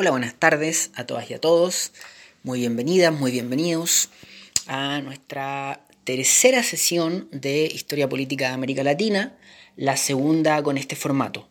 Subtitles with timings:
[0.00, 1.92] Hola, buenas tardes a todas y a todos.
[2.42, 4.08] Muy bienvenidas, muy bienvenidos
[4.66, 9.36] a nuestra tercera sesión de Historia Política de América Latina,
[9.76, 11.49] la segunda con este formato.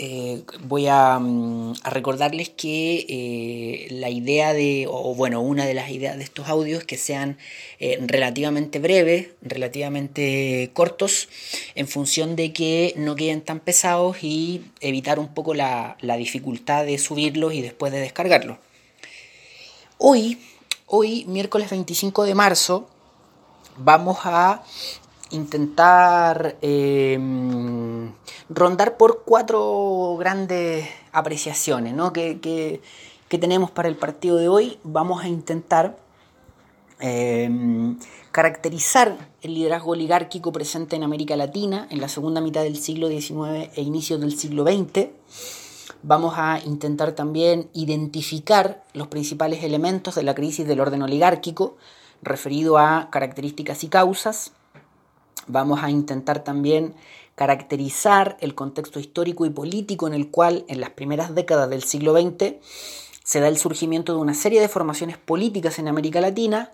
[0.00, 5.90] Eh, voy mm, a, recordarles que eh, la idea de, o bueno, una de las
[5.90, 7.36] ideas de estos audios que sean
[7.80, 11.28] eh, relativamente breves, relativamente cortos,
[11.74, 16.84] en función de que no queden tan pesados y evitar un poco la, la dificultad
[16.84, 18.58] de subirlos y después de descargarlos.
[19.98, 20.38] Hoy,
[20.86, 22.88] hoy, miércoles 25 de marzo,
[23.76, 24.62] vamos a
[25.30, 28.12] intentar em,
[28.48, 32.80] rondar por cuatro grandes apreciaciones que,
[33.28, 34.78] tenemos para el partido de hoy.
[34.84, 35.98] Vamos a intentar
[37.00, 37.98] em,
[38.32, 43.70] caracterizar el liderazgo oligárquico presente en América Latina en la segunda mitad del siglo XIX
[43.74, 45.08] e inicios del siglo XX.
[46.02, 51.76] Vamos a intentar también identificar los principales elementos de la crisis del orden oligárquico
[52.22, 54.52] referido a características y causas
[55.48, 56.94] Vamos a intentar también
[57.34, 62.12] caracterizar el contexto histórico y político en el cual en las primeras décadas del siglo
[62.12, 62.54] XX
[63.22, 66.72] se da el surgimiento de una serie de formaciones políticas en América Latina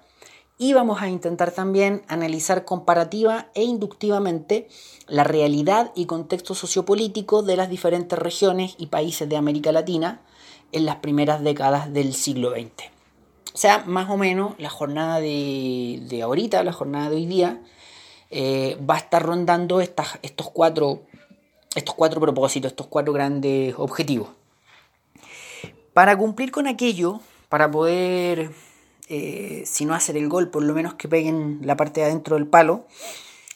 [0.56, 4.68] y vamos a intentar también analizar comparativa e inductivamente
[5.08, 10.22] la realidad y contexto sociopolítico de las diferentes regiones y países de América Latina
[10.72, 12.90] en las primeras décadas del siglo XX.
[13.52, 17.60] O sea, más o menos la jornada de, de ahorita, la jornada de hoy día,
[18.36, 20.18] eh, va a estar rondando estos,
[20.52, 21.02] cuatro,
[21.76, 24.30] estos cuatro propósitos, estos cuatro grandes objetivos.
[25.92, 28.50] Para cumplir con aquello, para poder,
[29.08, 32.34] eh, si no hacer el gol, por lo menos que peguen la parte de adentro
[32.34, 32.86] del palo,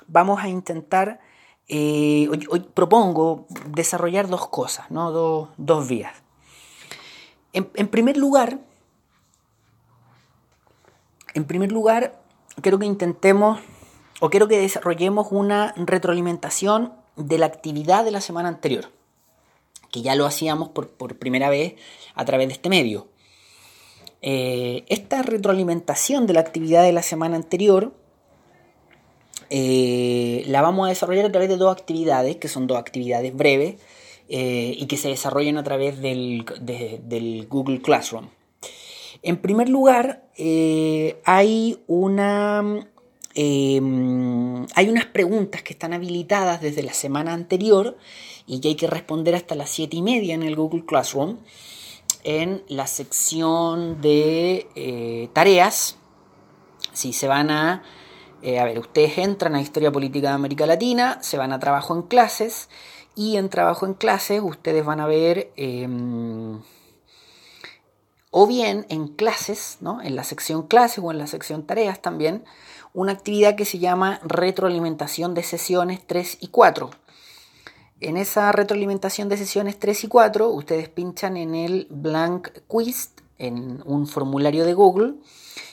[0.06, 1.18] vamos a intentar,
[1.66, 5.10] eh, hoy, propongo desarrollar dos cosas, ¿no?
[5.56, 6.14] dos, vías.
[7.52, 8.60] en primer lugar,
[11.34, 12.22] en primer lugar,
[12.62, 13.58] quiero que intentemos
[14.20, 18.90] o quiero que desarrollemos una retroalimentación de la actividad de la semana anterior,
[19.90, 21.74] que ya lo hacíamos por, primera vez
[22.14, 23.08] a través de este medio.
[24.20, 27.92] Eh, esta retroalimentación de la actividad de la semana anterior
[29.50, 33.76] eh, la vamos a desarrollar a través de dos actividades, que son dos actividades breves
[34.28, 38.28] eh, y que se desarrollan a través del, del Google Classroom.
[39.22, 40.22] En primer lugar,
[41.24, 42.86] hay una
[43.40, 47.96] Em, hay unas preguntas que están habilitadas desde la semana anterior
[48.48, 51.36] y que hay que responder hasta las 7 y media en el Google Classroom
[52.24, 55.98] en la sección de eh, tareas.
[56.92, 57.84] Si se van a,
[58.42, 61.94] eh, a ver, ustedes entran a Historia Política de América Latina, se van a Trabajo
[61.94, 62.68] en Clases
[63.14, 65.52] y en Trabajo en Clases ustedes van a ver...
[65.54, 66.60] Em,
[68.30, 70.02] o bien en clases, ¿no?
[70.02, 72.44] en la sección clases o en la sección tareas también,
[72.98, 76.90] una actividad que se llama retroalimentación de sesiones 3 y 4.
[78.00, 83.82] En esa retroalimentación de sesiones 3 y 4, ustedes pinchan en el blank quiz, en
[83.86, 85.14] un formulario de Google,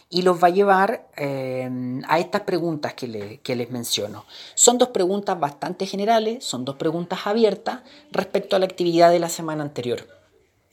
[0.08, 1.68] y los va a llevar eh,
[2.08, 4.26] a estas preguntas que, que, les menciono.
[4.54, 7.82] Son dos preguntas bastante generales, son dos preguntas abiertas
[8.12, 10.08] respecto a la actividad de la semana anterior.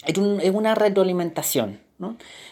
[0.05, 1.81] Es, una retroalimentación.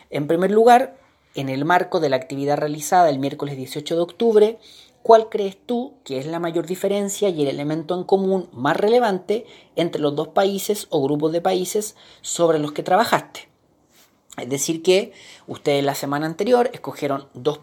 [0.09, 1.00] En primer lugar,
[1.35, 4.59] en el marco de la actividad realizada el miércoles 18 de octubre,
[5.03, 9.47] ¿cuál crees tú que es la mayor diferencia y el elemento en común más relevante
[9.77, 13.49] entre los dos países o grupos de países sobre los que trabajaste?
[14.37, 15.13] Es decir, que
[15.47, 17.61] ustedes la semana anterior escogieron dos,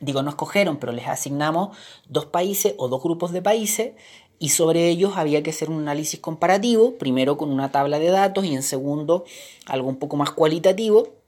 [0.00, 1.76] digo no escogieron, pero les asignamos
[2.08, 3.92] dos países o dos grupos de países
[4.38, 8.44] y sobre ellos había que hacer un análisis comparativo, primero con una tabla de datos
[8.44, 9.24] y en segundo
[9.66, 11.19] algo un poco más cualitativo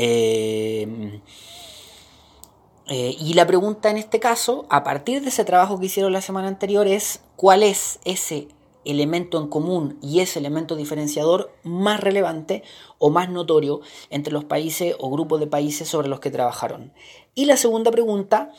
[0.00, 1.20] eh,
[2.86, 6.20] eh, y la pregunta en este caso, a partir de ese trabajo que hicieron la
[6.20, 8.46] semana anterior, es cuál es ese
[8.84, 12.62] elemento en común y ese elemento diferenciador más relevante
[12.98, 16.92] o más notorio entre los países o grupos de países sobre los que trabajaron.
[17.34, 18.52] Y la segunda pregunta,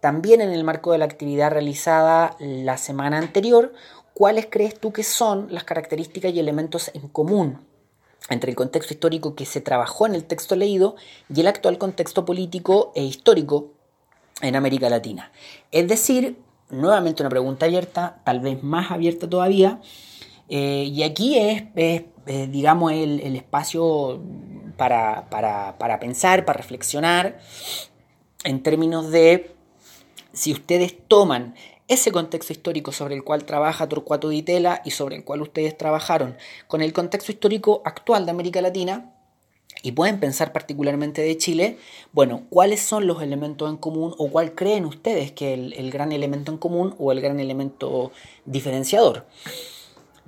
[0.00, 3.72] también en el marco de la actividad realizada la semana anterior,
[4.12, 7.69] ¿cuáles crees tú que son las características y elementos en común
[8.30, 10.96] entre el contexto histórico que se trabajó en el texto leído
[11.34, 13.72] y el actual contexto político e histórico
[14.40, 15.30] en América Latina.
[15.70, 16.38] Es decir,
[16.70, 19.80] nuevamente una pregunta abierta, tal vez más abierta todavía,
[20.48, 21.64] eh, y aquí es,
[22.50, 24.20] digamos, el, espacio
[24.76, 27.38] para, para pensar, para reflexionar
[28.44, 29.54] en términos de
[30.32, 31.54] si ustedes toman
[31.90, 35.76] ese contexto histórico sobre el cual trabaja Torcuato Di Tella y sobre el cual ustedes
[35.76, 36.36] trabajaron
[36.68, 39.12] con el contexto histórico actual de América Latina,
[39.82, 41.78] y pueden pensar particularmente de Chile,
[42.12, 46.12] bueno, ¿cuáles son los elementos en común o cuál creen ustedes que es el, gran
[46.12, 48.12] elemento en común o el gran elemento
[48.44, 49.26] diferenciador?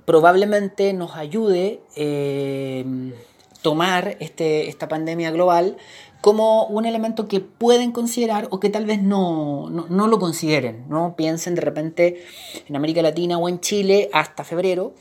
[0.05, 2.83] Probablemente nos ayude eh,
[3.61, 5.77] tomar este, esta pandemia global
[6.23, 11.17] como un elemento que pueden considerar o que tal vez no, no, lo consideren, ¿no?
[11.17, 12.23] Piensen de repente
[12.65, 14.93] en América Latina o en Chile hasta febrero,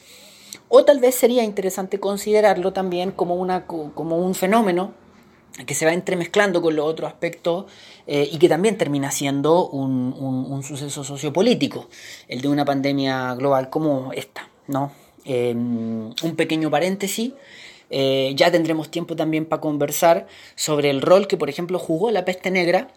[0.68, 4.94] o tal vez sería interesante considerarlo también como, una, como un fenómeno
[5.64, 7.66] que se va entremezclando con los otros aspectos
[8.08, 11.86] eh, y que también termina siendo un, un, suceso sociopolítico,
[12.26, 14.90] el de una pandemia global como esta, ¿no?
[15.24, 17.32] Eh, un pequeño paréntesis.
[17.94, 22.24] Eh, ya tendremos tiempo también para conversar sobre el rol que, por ejemplo, jugó la
[22.24, 22.88] peste negra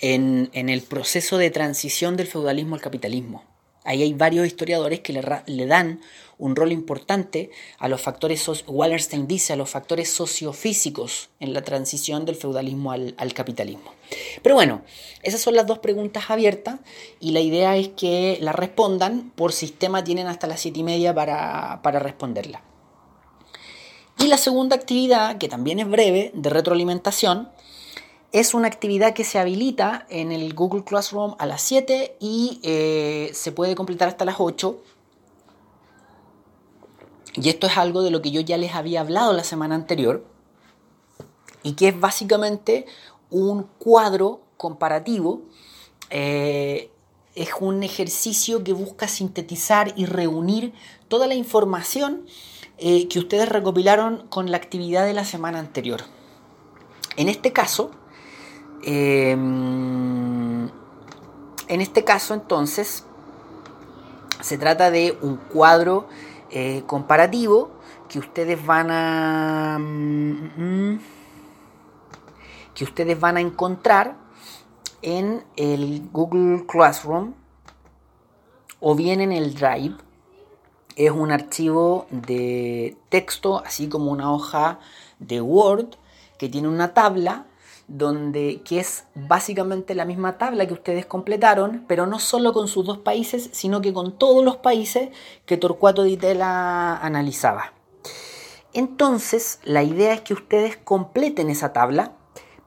[0.00, 3.44] en, el proceso de transición del feudalismo al capitalismo.
[3.84, 6.00] Ahí hay varios historiadores que le, dan
[6.38, 12.24] un rol importante a los factores, Wallerstein dice, a los factores sociofísicos en la transición
[12.24, 13.94] del feudalismo al, capitalismo.
[14.42, 14.82] Pero bueno,
[15.22, 16.80] esas son las dos preguntas abiertas
[17.20, 19.30] y la idea es que las respondan.
[19.36, 22.62] Por sistema tienen hasta las siete y media para, para responderla.
[24.18, 27.48] Y la segunda actividad, que también es breve, de retroalimentación,
[28.32, 33.30] es una actividad que se habilita en el Google Classroom a las 7 y eh,
[33.34, 34.80] se puede completar hasta las 8.
[37.34, 40.24] Y esto es algo de lo que yo ya les había hablado la semana anterior
[41.62, 42.86] y que es básicamente
[43.30, 45.42] un cuadro comparativo.
[46.10, 46.90] Eh,
[47.34, 50.74] es un ejercicio que busca sintetizar y reunir
[51.08, 52.26] toda la información
[52.78, 56.02] eh, que ustedes recopilaron con la actividad de la semana anterior.
[57.16, 57.90] En este caso,
[58.82, 60.68] em,
[61.68, 63.04] en este caso entonces,
[64.40, 66.08] se trata de un cuadro
[66.50, 67.70] eh, comparativo
[68.08, 70.98] que ustedes van a mm,
[72.74, 74.16] que ustedes van a encontrar
[75.02, 77.34] en el Google Classroom
[78.80, 79.96] o bien en el Drive
[80.96, 84.78] es un archivo de texto, así como una hoja
[85.18, 85.96] de Word,
[86.38, 87.46] que tiene una tabla
[87.88, 92.86] donde que es básicamente la misma tabla que ustedes completaron, pero no solo con sus
[92.86, 95.10] dos países, sino que con todos los países
[95.46, 97.72] que Torcuato Di Tella analizaba.
[98.72, 102.12] Entonces, la idea es que ustedes completen esa tabla,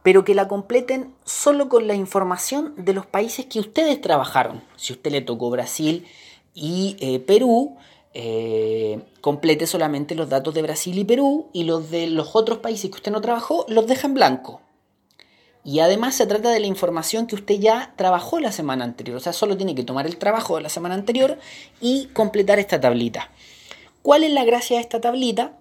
[0.04, 4.64] pero que la completen solo con la información de los países que ustedes trabajaron.
[4.76, 6.06] Si usted le tocó Brasil
[6.54, 7.78] y eh, Perú,
[8.18, 12.90] eh, complete solamente los datos de Brasil y Perú y los de los otros países
[12.90, 14.62] que usted no trabajó los deja en blanco.
[15.66, 19.18] Y además se trata de la información que usted ya trabajó la semana anterior.
[19.18, 21.38] O sea, solo tiene que tomar el trabajo de la semana anterior
[21.82, 23.32] y completar esta tablita.
[24.02, 25.60] ¿Cuál es la gracia de esta tablita?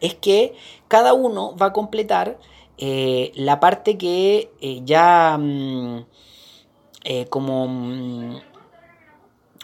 [0.00, 0.54] Es que
[0.86, 2.38] cada uno va a completar
[2.76, 6.04] eh, la parte que eh, ya mm,
[7.30, 8.36] como mm,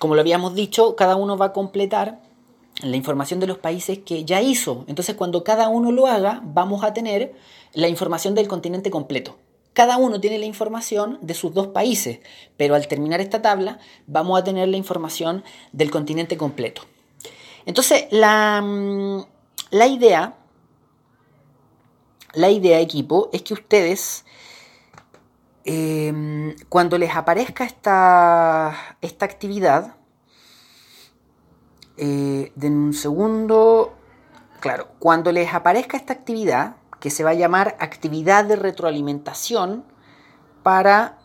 [0.05, 2.21] como lo habíamos dicho, cada uno va a completar
[2.83, 4.85] la información de los países que ya hizo.
[4.87, 7.33] Entonces, cuando cada uno lo haga, vamos a tener
[7.73, 9.39] la información del continente completo.
[9.73, 12.21] Cada uno tiene la información de sus dos países,
[12.59, 15.43] pero al terminar esta tabla vamos a tener la información
[15.73, 16.83] del continente completo.
[17.65, 19.25] Entonces, la, mm,
[19.71, 20.37] la idea,
[22.35, 24.27] la idea, equipo, es que ustedes
[25.65, 29.97] Em, cuando les aparezca esta, esta actividad,
[31.97, 33.95] eh, un segundo,
[34.61, 39.85] claro, cuando les aparezca esta actividad, que se va a llamar actividad de retroalimentación
[40.63, 41.19] para...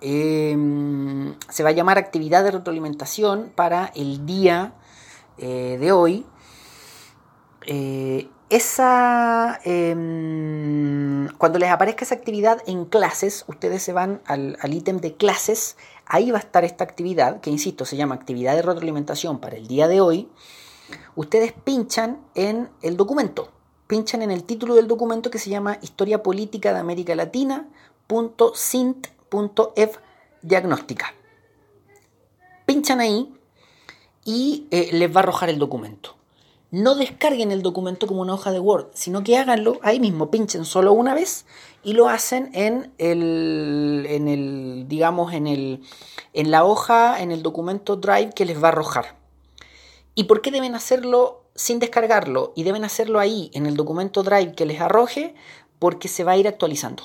[0.00, 4.72] Em, se va a llamar actividad de retroalimentación para el día
[5.36, 6.24] eh, de hoy.
[8.50, 15.14] Esa, em, cuando les aparezca esa actividad en clases, ustedes se van al, ítem de
[15.14, 19.56] clases, ahí va a estar esta actividad, que insisto, se llama actividad de retroalimentación para
[19.56, 20.28] el día de hoy.
[21.14, 23.52] Ustedes pinchan en el documento,
[23.86, 27.68] pinchan en el título del documento que se llama Historia Política de América Latina,
[30.42, 31.14] diagnóstica.
[32.66, 33.32] Pinchan ahí
[34.24, 36.19] y eh, les va a arrojar el documento
[36.70, 40.64] no descarguen el documento como una hoja de Word, sino que háganlo ahí mismo, pinchen
[40.64, 41.46] solo una vez
[41.82, 45.82] y lo hacen en el, en el digamos, en, el,
[46.32, 49.16] en la hoja, en el documento Drive que les va a arrojar.
[50.14, 52.52] ¿Y por qué deben hacerlo sin descargarlo?
[52.54, 55.34] Y deben hacerlo ahí, en el documento Drive que les arroje,
[55.78, 57.04] porque se va a ir actualizando.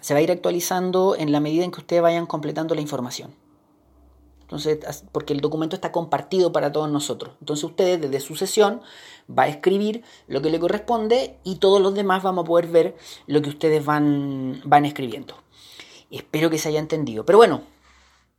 [0.00, 3.34] se va a ir actualizando en la medida en que ustedes vayan completando la información.
[4.48, 7.34] Entonces, porque el documento está compartido para todos nosotros.
[7.40, 8.80] Entonces ustedes desde su sesión
[9.30, 12.96] va a escribir lo que le corresponde y todos los demás vamos a poder ver
[13.26, 15.34] lo que ustedes van, van escribiendo.
[16.10, 17.26] Espero que se haya entendido.
[17.26, 17.60] Pero bueno,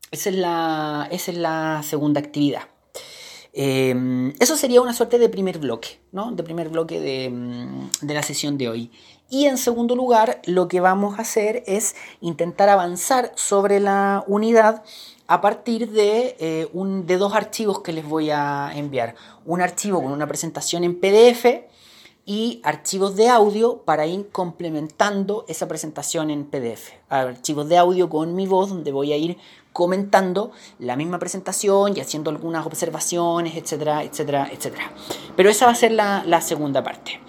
[0.09, 2.63] esa es la, esa es la segunda actividad.
[3.53, 6.32] Em, eso sería una suerte de primer bloque, ¿no?
[6.32, 8.91] De primer bloque de, mm, de, la sesión de hoy.
[9.29, 14.84] Y en segundo lugar, lo que vamos a hacer es intentar avanzar sobre la unidad
[15.27, 19.15] a partir de, eh, un, de dos archivos que les voy a enviar.
[19.46, 21.70] Un archivo con una presentación en PDF
[22.25, 26.94] y archivos de audio para ir complementando esa presentación en PDF.
[27.10, 29.38] Archivos de audio con mi voz donde voy a ir
[29.73, 34.91] comentando la misma presentación y haciendo algunas observaciones, etcétera, etcétera, etcétera.
[35.35, 37.19] Pero esa va a ser la, segunda parte.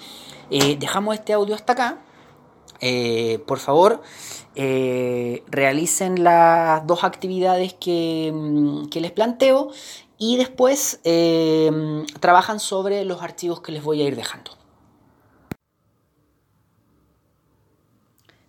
[0.51, 1.99] Eh, dejamos este audio hasta acá.
[2.81, 4.03] Eh, por favor,
[4.55, 9.71] eh, realicen las dos actividades que, mm, que les planteo
[10.19, 11.01] y después
[12.21, 14.51] trabajan sobre los archivos que les voy a ir dejando.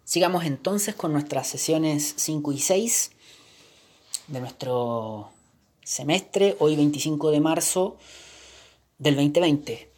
[0.04, 3.12] Sigamos entonces con nuestras sesiones 5 y 6
[4.28, 5.30] de nuestro
[5.84, 7.98] semestre, hoy 25 de marzo
[8.98, 9.90] del 2020.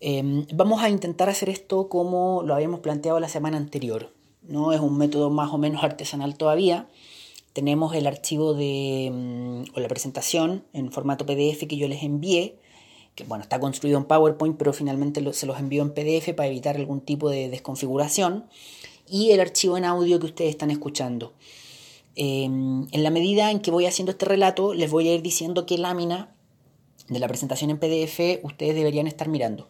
[0.00, 4.10] Em, vamos a intentar hacer esto como lo habíamos planteado la semana anterior.
[4.42, 4.72] ¿no?
[4.72, 6.88] Es un método más o menos artesanal todavía.
[7.52, 12.56] Tenemos el archivo de, mm, o la presentación en formato PDF que yo les envié,
[13.14, 16.76] que bueno, está construido en PowerPoint, pero finalmente se los envío en PDF para evitar
[16.76, 18.46] algún tipo de desconfiguración.
[19.08, 21.32] Y el archivo en audio que ustedes están escuchando.
[22.16, 25.66] Em, en la medida en que voy haciendo este relato, les voy a ir diciendo
[25.66, 26.34] qué lámina
[27.08, 29.68] de la presentación en PDF ustedes deberían estar mirando.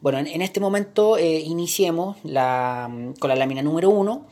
[0.00, 4.26] Bueno, en, este momento eh, iniciemos con la lámina número 1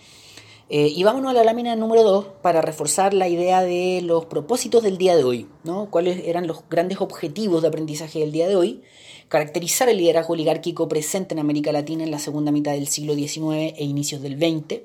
[0.70, 4.82] eh, y vámonos a la lámina número 2 para reforzar la idea de los propósitos
[4.82, 5.90] del día de hoy, ¿no?
[5.90, 8.82] cuáles eran los grandes objetivos de aprendizaje del día de hoy,
[9.28, 13.74] caracterizar el liderazgo oligárquico presente en América Latina en la segunda mitad del siglo XIX
[13.76, 14.80] e inicios del XX,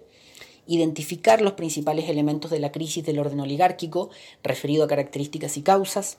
[0.67, 4.09] identificar los principales elementos de la crisis del orden oligárquico
[4.43, 6.17] referido a características y causas,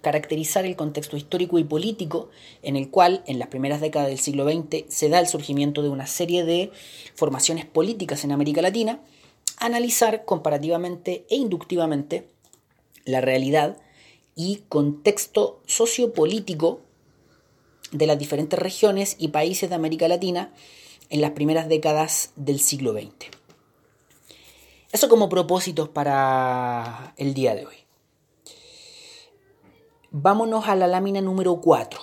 [0.00, 2.30] caracterizar el contexto histórico y político
[2.62, 5.88] en el cual en las primeras décadas del siglo XX se da el surgimiento de
[5.88, 6.70] una serie de
[7.14, 9.00] formaciones políticas en América Latina,
[9.58, 12.28] analizar comparativamente e inductivamente
[13.04, 13.76] la realidad
[14.36, 16.80] y contexto sociopolítico
[17.90, 20.52] de las diferentes regiones y países de América Latina
[21.10, 23.37] en las primeras décadas del siglo XX.
[24.90, 27.76] Eso como propósitos para el día de hoy.
[30.10, 32.00] Vámonos a la lámina número 4.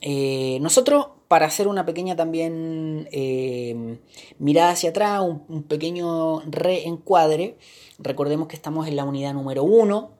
[0.00, 3.98] Eh, nosotros, para hacer una pequeña también eh,
[4.38, 7.58] mirada hacia atrás, un, pequeño reencuadre,
[7.98, 10.10] recordemos que estamos en la unidad número 1,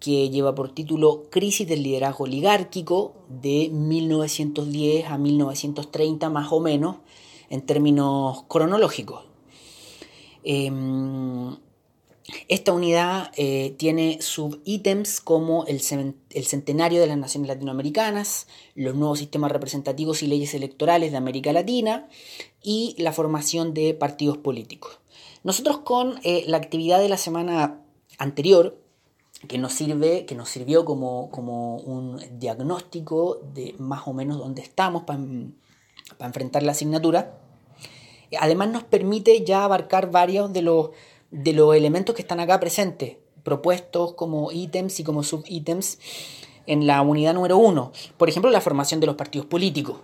[0.00, 6.96] que lleva por título Crisis del liderazgo oligárquico de 1910 a 1930 más o menos,
[7.48, 9.33] en términos cronológicos.
[10.44, 11.56] Em,
[12.48, 19.52] esta unidad eh, tiene subítems como el, centenario de las naciones latinoamericanas, los nuevos sistemas
[19.52, 22.08] representativos y leyes electorales de América Latina
[22.62, 25.00] y la formación de partidos políticos.
[25.42, 27.80] Nosotros con eh, la actividad de la semana
[28.18, 28.78] anterior,
[29.46, 31.26] que nos, sirve, que nos sirvió como,
[31.76, 35.18] un diagnóstico de más o menos dónde estamos para
[36.20, 37.43] enfrentar la asignatura,
[38.40, 40.90] además nos permite ya abarcar varios de los
[41.30, 45.98] de los elementos que están acá presentes, propuestos como ítems y como subítems
[46.66, 47.90] en la unidad número uno.
[48.16, 49.96] Por ejemplo, la formación de los partidos políticos.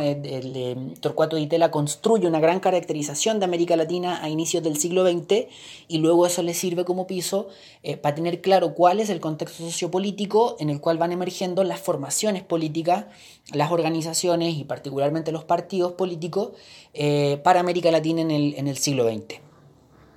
[0.00, 5.04] El, Torcuato de Itela construye una gran caracterización de América Latina a inicios del siglo
[5.04, 5.48] XX
[5.88, 7.48] y luego eso le sirve como piso
[7.82, 11.80] eh, para tener claro cuál es el contexto sociopolítico en el cual van emergiendo las
[11.80, 13.06] formaciones políticas,
[13.52, 16.52] las organizaciones y particularmente los partidos políticos
[16.94, 19.40] eh, para América Latina en el, en el siglo XX.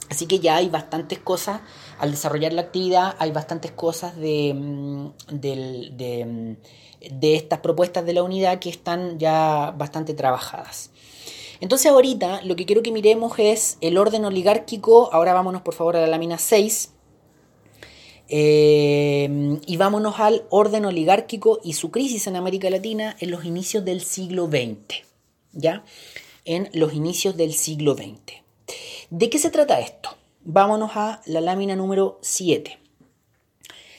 [0.10, 1.62] Así que ya hay bastantes cosas,
[2.00, 6.58] al desarrollar la actividad, hay bastantes cosas de, mm, mm,
[7.12, 10.92] de, estas propuestas de la unidad que están ya bastante trabajadas.
[11.62, 15.96] Entonces ahorita lo que quiero que miremos es el orden oligárquico, ahora vámonos por favor
[15.96, 16.92] a la lámina 6,
[18.28, 23.86] eh, y vámonos al orden oligárquico y su crisis en América Latina en los inicios
[23.86, 25.06] del siglo XX,
[25.54, 25.84] ¿ya?
[26.44, 28.44] En los inicios del siglo XX.
[29.10, 30.10] ¿De qué se trata esto?
[30.44, 32.85] Vámonos a la lámina número 7.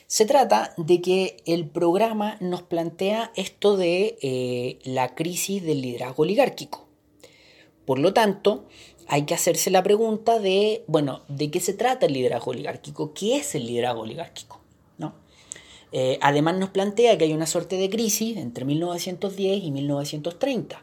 [0.06, 6.22] Se trata de que el programa nos plantea esto de eh, la crisis del liderazgo
[6.22, 6.86] oligárquico.
[7.84, 8.66] Por lo tanto,
[9.08, 13.14] hay que hacerse la pregunta de, bueno, ¿de qué se trata el liderazgo oligárquico?
[13.14, 14.60] ¿Qué es el liderazgo oligárquico?
[14.96, 15.14] ¿No?
[15.90, 20.82] Eh, además nos plantea que hay una suerte de crisis entre 1910 y 1930.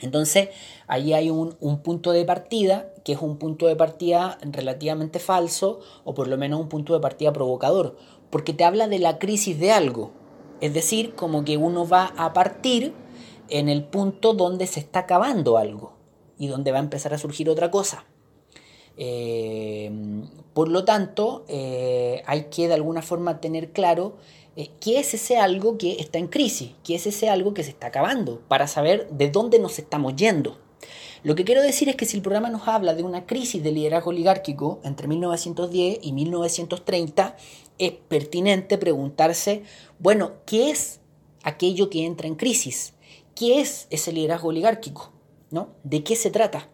[0.00, 0.50] Entonces,
[0.88, 5.80] ahí hay un, un, punto de partida, que es un punto de partida relativamente falso,
[6.04, 7.96] o por lo menos un punto de partida provocador,
[8.30, 10.10] porque te habla de la crisis de algo.
[10.60, 12.92] Es decir, como que uno va a partir
[13.48, 15.92] en el punto donde se está acabando algo
[16.38, 18.04] y donde va a empezar a surgir otra cosa.
[18.96, 19.90] Eh,
[20.54, 24.16] por lo tanto, eh, hay que de alguna forma tener claro
[24.56, 27.70] eh, qué es ese algo que está en crisis, qué es ese algo que se
[27.70, 30.56] está acabando, para saber de dónde nos estamos yendo.
[31.22, 33.72] Lo que quiero decir es que si el programa nos habla de una crisis de
[33.72, 37.36] liderazgo oligárquico entre 1910 y 1930,
[37.78, 39.62] es pertinente preguntarse,
[39.98, 41.00] bueno, ¿qué es
[41.42, 42.94] aquello que entra en crisis?
[43.34, 45.12] ¿Qué es ese liderazgo oligárquico?
[45.50, 45.68] ¿no?
[45.84, 46.68] ¿De qué se trata?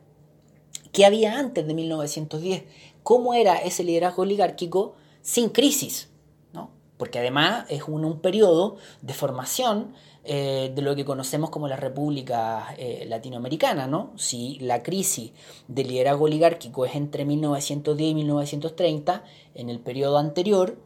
[0.93, 2.65] ¿Qué había antes de 1910?
[3.03, 6.11] ¿Cómo era ese liderazgo oligárquico sin crisis?
[6.53, 6.71] ¿no?
[6.97, 9.95] Porque además es un, periodo de formación
[10.25, 13.87] eh, de lo que conocemos como la República eh, Latinoamericana.
[13.87, 14.13] ¿no?
[14.17, 15.33] Si la crisis
[15.69, 20.77] del liderazgo oligárquico es entre 1910 y 1930, en el periodo anterior,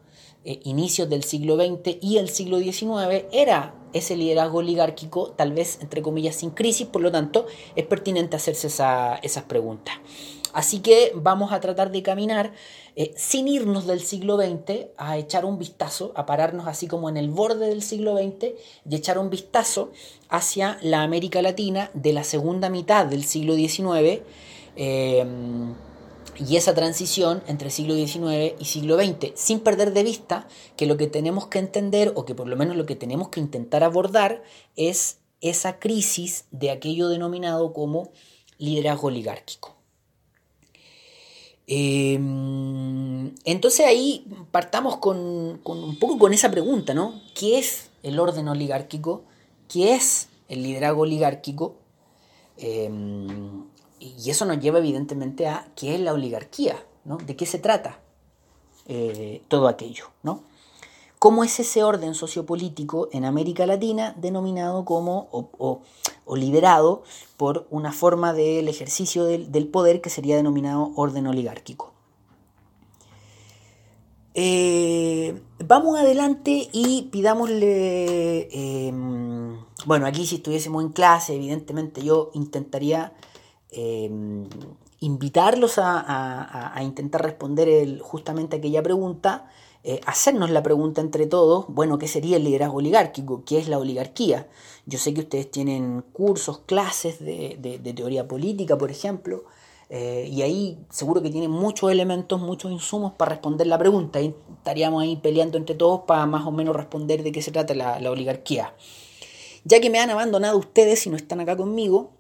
[0.49, 5.79] eh, inicios del siglo XX y el siglo XIX, era ese liderazgo oligárquico, tal vez
[5.81, 9.97] entre comillas sin crisis, por lo tanto es pertinente hacerse esas preguntas.
[10.53, 12.53] Así que vamos a tratar de caminar
[12.95, 17.17] eh, sin irnos del siglo XX, a echar un vistazo, a pararnos así como en
[17.17, 18.53] el borde del siglo XX
[18.88, 19.91] y echar un vistazo
[20.29, 24.23] hacia la América Latina de la segunda mitad del siglo XIX
[26.38, 30.97] y esa transición entre siglo XIX y siglo XX, sin perder de vista que lo
[30.97, 34.43] que tenemos que entender, o que por lo menos lo que tenemos que intentar abordar,
[34.76, 38.11] es esa crisis de aquello denominado como
[38.59, 39.76] liderazgo oligárquico.
[41.69, 47.21] Em, entonces ahí partamos con, un poco con esa pregunta, ¿no?
[47.35, 49.25] ¿Qué es el orden oligárquico?
[49.69, 51.75] ¿Qué es el liderazgo oligárquico?
[52.56, 53.65] Em,
[54.19, 57.16] y eso nos lleva evidentemente a qué es la oligarquía, ¿no?
[57.16, 58.00] ¿De qué se trata
[58.86, 60.42] eh, todo aquello, ¿no?
[61.19, 65.80] ¿Cómo es ese orden sociopolítico en América Latina denominado como o,
[66.36, 67.02] liderado
[67.36, 71.92] por una forma del ejercicio del, poder que sería denominado orden oligárquico?
[74.34, 78.49] Eh, vamos adelante y pidámosle,
[78.86, 83.14] em, bueno, aquí si estuviésemos en clase, evidentemente yo intentaría
[83.71, 84.49] Em,
[85.00, 89.50] invitarlos a, intentar responder justamente aquella pregunta,
[89.85, 93.45] eh, hacernos la pregunta entre todos, bueno, ¿qué sería el liderazgo oligárquico?
[93.45, 94.49] ¿Qué es la oligarquía?
[94.87, 99.45] Yo sé que ustedes tienen cursos, clases de, teoría política, por ejemplo,
[99.91, 104.21] eh, y ahí seguro que tienen muchos elementos, muchos insumos para responder la pregunta.
[104.21, 107.75] Y estaríamos ahí peleando entre todos para más o menos responder de qué se trata
[107.75, 108.75] la, la oligarquía.
[109.65, 112.16] Ya que me han abandonado ustedes y no están acá conmigo,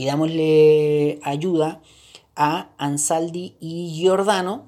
[0.00, 1.82] pidámosle ayuda
[2.34, 4.64] a Ansaldi y Giordano.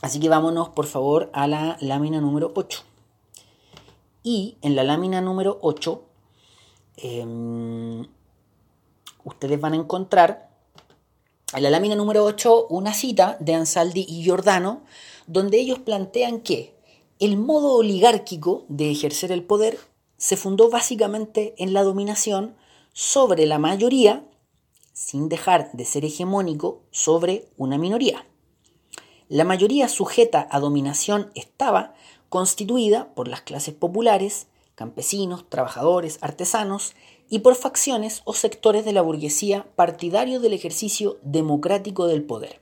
[0.00, 2.80] Así que vámonos por favor a la lámina número 8.
[4.22, 6.02] Y en la lámina número 8
[6.96, 8.06] em,
[9.22, 10.48] ustedes van a encontrar
[11.52, 14.80] en la lámina número 8 una cita de Ansaldi y Giordano
[15.26, 16.74] donde ellos plantean que
[17.18, 19.78] el modo oligárquico de ejercer el poder
[20.16, 22.56] se fundó básicamente en la dominación
[22.94, 24.24] sobre la mayoría
[24.98, 28.26] sin dejar de ser hegemónico sobre una minoría.
[29.28, 31.94] La mayoría sujeta a dominación estaba
[32.28, 36.96] constituida por las clases populares, campesinos, trabajadores, artesanos
[37.28, 42.60] y por facciones o sectores de la burguesía partidarios del ejercicio democrático del poder.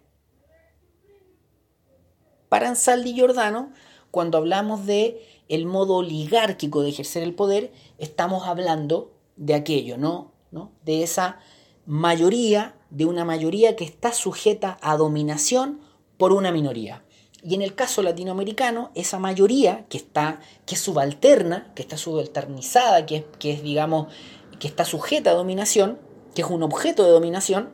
[2.51, 3.73] Para Ansaldi y Giordano,
[4.11, 10.33] cuando hablamos de el modo oligárquico de ejercer el poder, estamos hablando de aquello, ¿no?
[10.51, 10.71] ¿No?
[10.85, 11.41] De esa
[11.87, 15.81] mayoría de una mayoría que está sujeta a dominación
[16.19, 17.05] por una minoría.
[17.43, 23.07] Y en el caso latinoamericano, esa mayoría que está, que es subalterna, que está subalternizada,
[23.07, 24.13] que que es, digamos,
[24.59, 25.99] que está sujeta a dominación,
[26.35, 27.71] que es un objeto de dominación,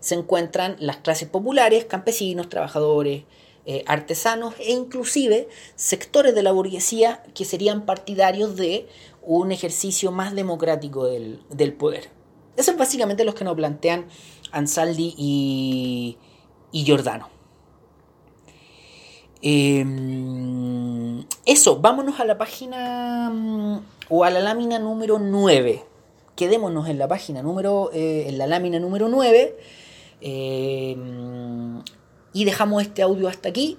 [0.00, 3.24] se encuentran las clases populares, campesinos, trabajadores,
[3.64, 8.88] eh, artesanos e inclusive sectores de la burguesía que serían partidarios de
[9.22, 12.17] un ejercicio más democrático del, del poder.
[12.58, 14.06] Eso es básicamente los que nos plantean
[14.50, 16.18] Ansaldi y,
[16.72, 17.28] Giordano.
[19.40, 25.84] Em, eso, vámonos a la página mm, o a la lámina número 9,
[26.34, 29.56] quedémonos en la página número, eh, en la lámina número 9
[30.20, 30.96] eh,
[32.32, 33.78] y dejamos este audio hasta aquí.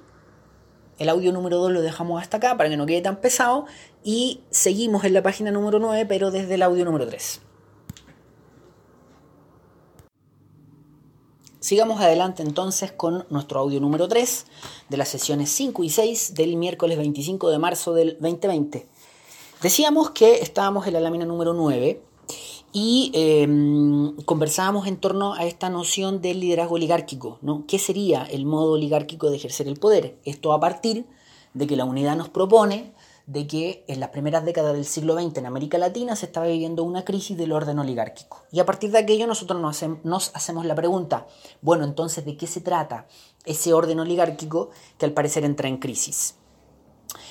[0.99, 3.65] El audio número 2 lo dejamos hasta acá para que no quede tan pesado
[4.05, 7.48] y seguimos en la página número 9 pero desde el audio número 3.
[11.69, 14.45] Sigamos adelante entonces con nuestro audio número 3
[14.89, 18.87] de las sesiones 5 y 6 del miércoles 25 de marzo del 2020.
[19.61, 22.01] Decíamos que estábamos en la lámina número 9
[22.73, 27.65] y em, conversábamos en torno a esta noción del liderazgo oligárquico, ¿no?
[27.67, 30.17] ¿Qué sería el modo oligárquico de ejercer el poder?
[30.25, 31.05] Esto a partir
[31.53, 32.93] de que la unidad nos propone
[33.29, 36.83] de que en las primeras décadas del siglo XX en América Latina se estaba viviendo
[36.83, 38.41] una crisis del orden oligárquico.
[38.51, 39.61] Y a partir de aquello nosotros
[40.03, 41.27] nos, hacemos la pregunta,
[41.61, 43.05] bueno, entonces, ¿de qué se trata
[43.45, 46.37] ese orden oligárquico que al parecer entra en crisis?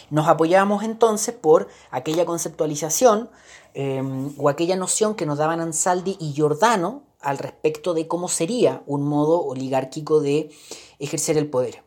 [0.09, 3.29] Nos apoyamos entonces por aquella conceptualización
[3.75, 8.85] em, o aquella noción que nos daban Ansaldi y Giordano al respecto de cómo sería
[8.87, 10.51] un modo oligárquico de
[11.01, 11.83] ejercer el poder.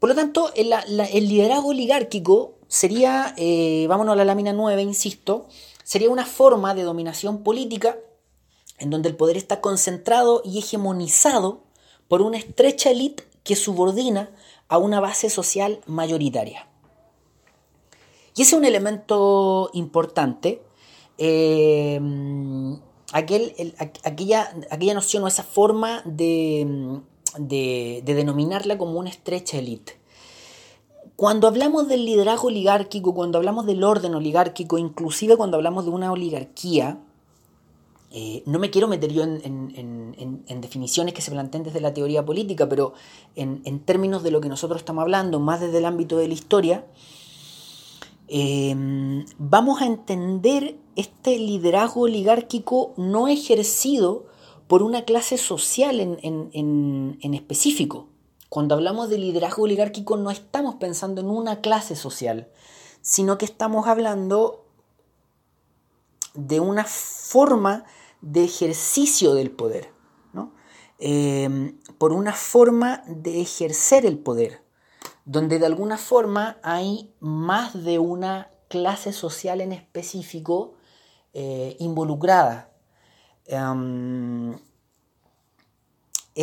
[0.00, 5.48] Por lo tanto, el liderazgo oligárquico sería, eh, vámonos a la lámina 9, insisto,
[5.82, 7.98] sería una forma de dominación política
[8.78, 11.64] en donde el poder está concentrado y hegemonizado
[12.06, 14.30] por una estrecha élite que subordina
[14.68, 16.68] a una base social mayoritaria.
[18.36, 20.62] Y ese es un elemento importante.
[21.18, 22.00] Eh,
[23.12, 27.00] aquel, aquella, noción o esa forma de,
[27.36, 29.99] de denominarla como una estrecha élite.
[31.20, 36.10] Cuando hablamos del liderazgo oligárquico, cuando hablamos del orden oligárquico, inclusive cuando hablamos de una
[36.10, 36.98] oligarquía,
[38.10, 42.70] eh, no me quiero meter yo en, definiciones que se planteen desde la teoría política,
[42.70, 42.94] pero
[43.36, 46.86] en, términos de lo que nosotros estamos hablando, más desde el ámbito de la historia,
[48.28, 48.74] eh,
[49.36, 54.24] vamos a entender este liderazgo oligárquico no ejercido
[54.68, 58.09] por una clase social en específico.
[58.50, 62.48] Cuando hablamos de liderazgo oligárquico no estamos pensando en una clase social,
[63.00, 64.66] sino que estamos hablando
[66.34, 67.84] de una forma
[68.20, 69.92] de ejercicio del poder,
[70.98, 74.62] em, por una forma de ejercer el poder,
[75.24, 80.74] donde de alguna forma hay más de una clase social en específico
[81.32, 82.72] eh, involucrada.
[83.46, 84.58] Em,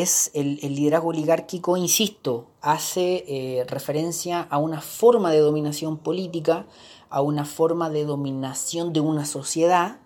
[0.01, 6.65] es el, liderazgo oligárquico, insisto, hace eh, referencia a una forma de dominación política,
[7.09, 9.99] a una forma de dominación de una sociedad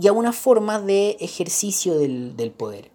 [0.00, 2.90] y a una forma de ejercicio del, del poder.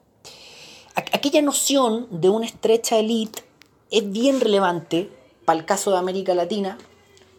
[0.95, 3.43] Aquella noción de una estrecha élite
[3.91, 5.11] es bien relevante
[5.45, 6.77] para el caso de América Latina,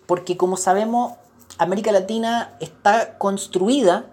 [0.06, 1.14] porque como sabemos,
[1.58, 4.10] América Latina está construida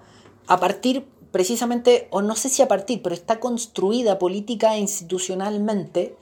[0.47, 6.15] a partir precisamente, o no sé si a partir, pero está construida política e institucionalmente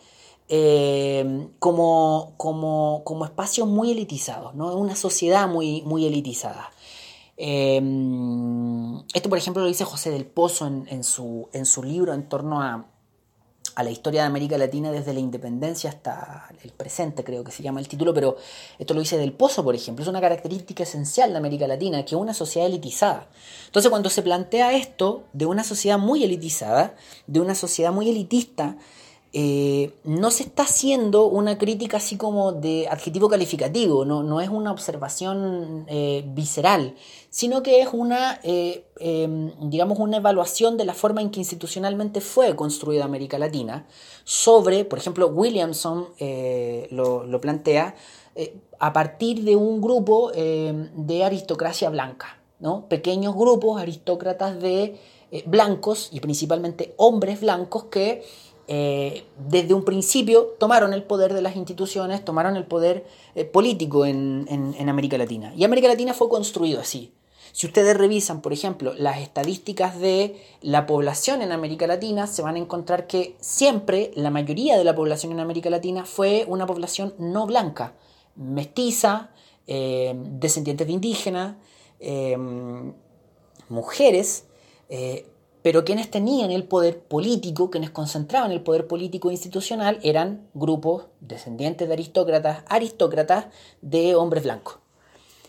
[0.50, 4.76] eh, como, como, como, espacios muy elitizados, ¿no?
[4.76, 6.72] una sociedad muy, muy elitizada.
[7.38, 7.80] Eh,
[9.14, 12.64] esto, por ejemplo, lo dice José del Pozo en, su, en su libro en torno
[12.64, 12.88] a,
[13.76, 17.64] a la historia de América Latina desde la independencia hasta el presente, creo que se
[17.64, 18.38] llama el título, pero
[18.80, 22.16] esto lo dice Del Pozo, por ejemplo, es una característica esencial de América Latina, que
[22.16, 23.28] es una sociedad elitizada.
[23.66, 26.96] Entonces, cuando se plantea esto de una sociedad muy elitizada,
[27.28, 28.78] de una sociedad muy elitista,
[29.36, 34.50] eh, no se está haciendo una crítica así como de adjetivo calificativo, no, no es
[34.50, 36.94] una observación eh, visceral,
[37.32, 42.22] sino que es una, eh, em, digamos, una evaluación de la forma en que institucionalmente
[42.22, 43.88] fue construida América Latina
[44.24, 46.10] sobre, por ejemplo, Williamson
[46.92, 47.96] lo, lo, plantea
[48.78, 52.88] a partir de un grupo em, de aristocracia blanca, ¿no?
[52.88, 55.00] pequeños grupos aristócratas de
[55.48, 58.22] blancos y principalmente hombres blancos que
[58.68, 64.06] eh, desde un principio tomaron el poder de las instituciones, tomaron el poder eh, político
[64.06, 64.48] en,
[64.88, 65.54] América Latina.
[65.56, 67.14] Y América Latina fue construido así.
[67.52, 72.56] Si ustedes revisan, por ejemplo, las estadísticas de la población en América Latina, se van
[72.56, 77.14] a encontrar que siempre la mayoría de la población en América Latina fue una población
[77.20, 77.94] no blanca,
[78.36, 79.30] mestiza,
[79.68, 81.56] eh, descendientes de indígenas,
[83.70, 84.46] mujeres,
[85.64, 91.88] pero quienes tenían el poder político, quienes concentraban el poder político institucional, eran grupos descendientes
[91.88, 93.46] de aristócratas, aristócratas
[93.82, 94.80] de hombres blancos.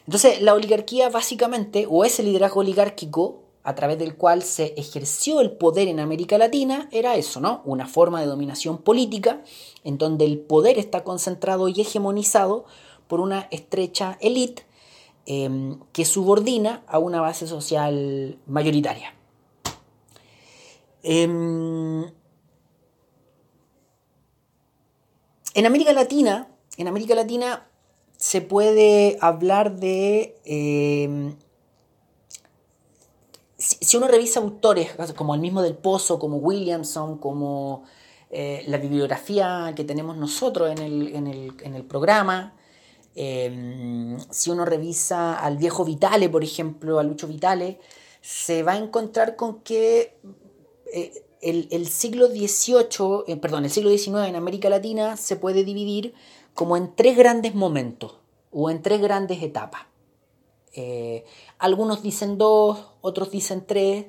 [0.06, 5.52] Entonces, la oligarquía básicamente, o ese liderazgo oligárquico a través del cual se ejerció el
[5.52, 7.62] poder en América Latina, era eso, ¿no?
[7.64, 9.42] Una forma de dominación política
[9.82, 12.66] en donde el poder está concentrado y hegemonizado
[13.08, 14.64] por una estrecha élite
[15.26, 19.14] em, que subordina a una base social mayoritaria.
[21.06, 22.02] Em,
[25.52, 27.68] en América Latina, en América Latina
[28.16, 30.34] se puede hablar de...
[30.46, 31.36] Em,
[33.58, 37.84] si, uno revisa autores como el mismo del Pozo, como Williamson, como
[38.30, 42.54] eh, la bibliografía que tenemos nosotros en el, programa,
[43.14, 47.78] em, si uno revisa al viejo Vitale, por ejemplo, a Lucho Vitale,
[48.22, 50.18] se va a encontrar con que
[50.92, 56.14] eh, el, siglo XVIII, eh, perdón, el siglo XIX en América Latina se puede dividir
[56.54, 58.16] como en tres grandes momentos
[58.50, 59.82] o en tres grandes etapas.
[60.72, 61.24] Eh,
[61.58, 64.06] algunos dicen dos, otros dicen tres,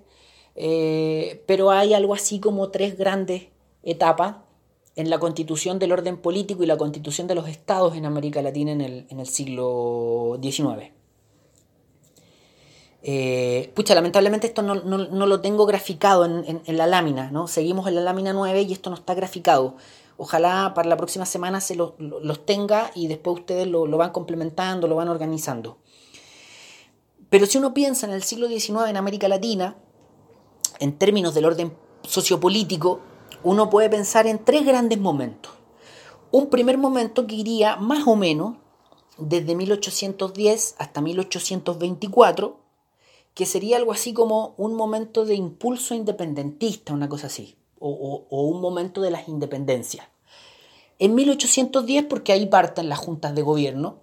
[1.45, 3.47] pero hay algo así como tres grandes
[3.83, 4.37] etapas
[4.95, 8.71] en la constitución del orden político y la constitución de los estados en América Latina
[8.71, 10.91] en el, en el siglo XIX.
[13.07, 17.47] Eh, pucha, lamentablemente esto no, lo tengo graficado en, la lámina, ¿no?
[17.47, 19.75] Seguimos en la lámina 9 y esto no está graficado.
[20.17, 24.95] Ojalá para la próxima semana se los tenga y después ustedes lo, van complementando, lo
[24.95, 25.77] van organizando.
[27.29, 29.75] Pero si uno piensa en el siglo XIX en América Latina,
[30.79, 33.01] en términos del orden sociopolítico,
[33.43, 35.51] uno puede pensar en tres grandes momentos.
[36.31, 38.55] Un primer momento que iría más o menos
[39.19, 42.64] desde 1810 hasta 1824,
[43.35, 48.61] que sería algo así como un momento de impulso independentista, una cosa así, o, un
[48.61, 50.07] momento de las independencias.
[50.97, 53.99] En 1810 porque ahí parten las juntas de gobierno,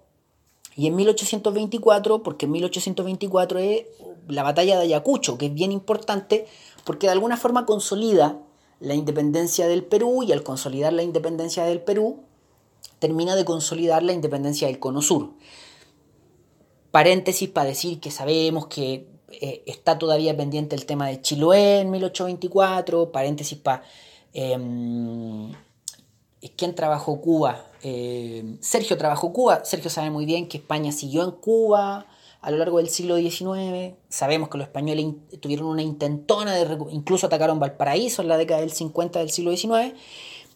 [0.75, 3.85] y en 1824 porque en 1824 es
[4.27, 6.45] la batalla de Ayacucho, que es bien importante
[6.83, 8.39] porque de alguna forma consolida
[8.79, 12.21] la independencia del Perú y al consolidar la independencia del Perú,
[12.99, 15.31] termina de consolidar la independencia del Cono Sur.
[16.91, 21.91] Paréntesis para decir que sabemos que eh, está todavía pendiente el tema de Chiloé en
[21.91, 23.83] 1824, paréntesis para...
[26.57, 27.65] ¿Quién trabajó Cuba?
[27.81, 29.63] Em, Sergio trabajó Cuba.
[29.63, 32.05] Sergio sabe muy bien que España siguió en Cuba
[32.41, 33.95] a lo largo del siglo XIX.
[34.09, 35.05] Sabemos que los españoles
[35.39, 36.77] tuvieron una intentona de...
[36.91, 39.93] Incluso atacaron Valparaíso en la década del 50 del siglo XIX.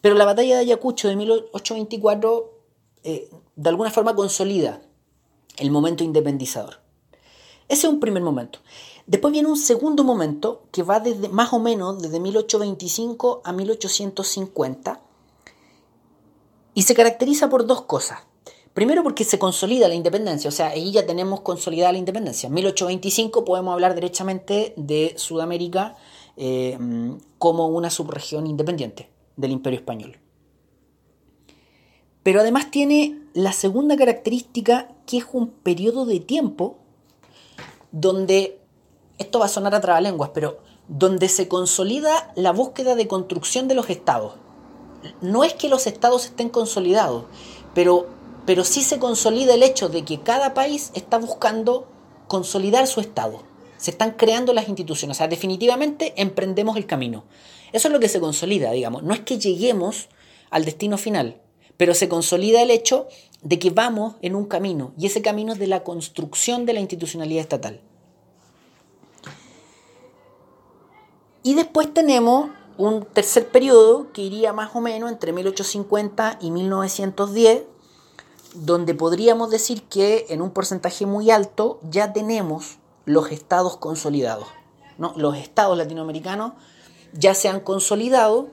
[0.00, 2.54] Pero la batalla de Ayacucho de 1824
[3.04, 4.82] eh, de alguna forma consolida
[5.56, 6.80] el momento independizador.
[7.68, 8.60] Ese es un primer momento.
[9.06, 15.00] Después viene un segundo momento que va desde más o menos desde 1825 a 1850
[16.74, 18.20] y se caracteriza por dos cosas.
[18.74, 22.46] Primero porque se consolida la independencia, o sea, ahí ya tenemos consolidada la independencia.
[22.46, 25.96] En 1825 podemos hablar derechamente de Sudamérica
[26.36, 26.78] eh,
[27.38, 30.18] como una subregión independiente del Imperio Español.
[32.22, 36.76] Pero además tiene la segunda característica que es un periodo de tiempo
[37.92, 38.58] donde,
[39.18, 43.74] esto va a sonar a trabalenguas, pero donde se consolida la búsqueda de construcción de
[43.74, 44.34] los estados.
[45.20, 47.24] No es que los estados estén consolidados,
[47.74, 48.06] pero,
[48.46, 51.86] pero sí se consolida el hecho de que cada país está buscando
[52.26, 53.42] consolidar su estado.
[53.76, 57.24] Se están creando las instituciones, o sea, definitivamente emprendemos el camino.
[57.72, 59.02] Eso es lo que se consolida, digamos.
[59.02, 60.08] No es que lleguemos
[60.50, 61.40] al destino final,
[61.76, 63.06] pero se consolida el hecho
[63.48, 66.80] de que vamos en un camino y ese camino es de la construcción de la
[66.80, 67.80] institucionalidad estatal.
[71.42, 77.62] Y después tenemos un tercer periodo que iría más o menos entre 1850 y 1910,
[78.52, 84.46] donde podríamos decir que en un porcentaje muy alto ya tenemos los estados consolidados.
[84.98, 85.14] ¿no?
[85.16, 86.52] Los estados latinoamericanos
[87.14, 88.48] ya se han consolidado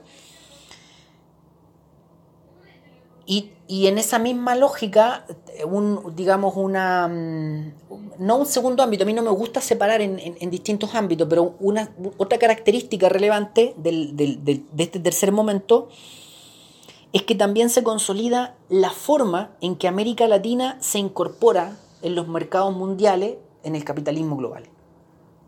[3.26, 5.26] y, en esa misma lógica,
[5.64, 7.72] un, digamos, una, mm,
[8.18, 11.90] no un segundo ámbito, a mí no me gusta separar en, distintos ámbitos, pero una,
[12.16, 15.88] otra característica relevante de este tercer momento
[17.12, 22.28] es que también se consolida la forma en que América Latina se incorpora en los
[22.28, 24.64] mercados mundiales en el capitalismo global.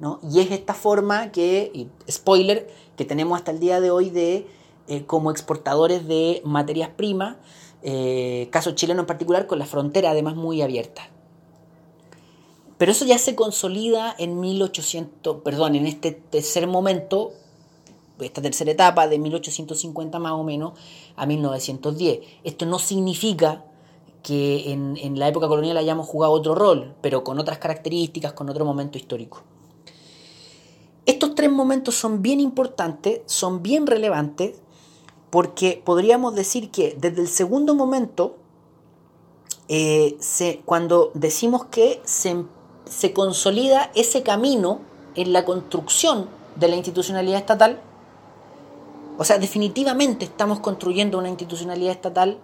[0.00, 0.18] ¿no?
[0.22, 4.46] Y es esta forma que, spoiler, que tenemos hasta el día de hoy de
[4.86, 7.36] eh, como exportadores de materias primas,
[7.82, 11.08] eh, caso chileno en particular, con la frontera además muy abierta.
[12.78, 17.32] Pero eso ya se consolida en 1800, perdón, en este tercer momento,
[18.20, 20.72] esta tercera etapa de 1850 más o menos
[21.16, 22.20] a 1910.
[22.44, 23.64] Esto no significa
[24.22, 28.48] que en, en, la época colonial hayamos jugado otro rol, pero con otras características, con
[28.48, 29.42] otro momento histórico.
[31.06, 34.60] Estos tres momentos son bien importantes, son bien relevantes,
[35.30, 38.36] porque podríamos decir que desde el segundo momento,
[39.68, 40.16] eh,
[40.64, 42.44] cuando decimos que se,
[42.88, 44.80] se consolida ese camino
[45.14, 47.80] en la construcción de la institucionalidad estatal,
[49.18, 52.38] o sea, definitivamente estamos construyendo una institucionalidad estatal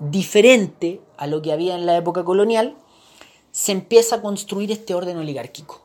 [0.00, 2.76] diferente a lo que había en la época colonial,
[3.52, 5.82] se empieza a construir este orden oligárquico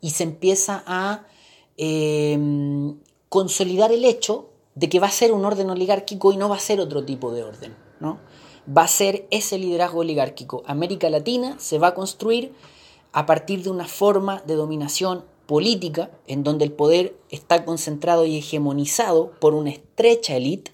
[0.00, 1.26] y se empieza a
[1.78, 2.38] eh,
[3.28, 6.60] consolidar el hecho de que va a ser un orden oligárquico y no va a
[6.60, 8.20] ser otro tipo de orden, ¿no?
[8.68, 10.62] Va a ser ese liderazgo oligárquico.
[10.66, 12.52] América Latina se va a construir
[13.12, 18.36] a partir de una forma de dominación política en donde el poder está concentrado y
[18.36, 20.72] hegemonizado por una estrecha élite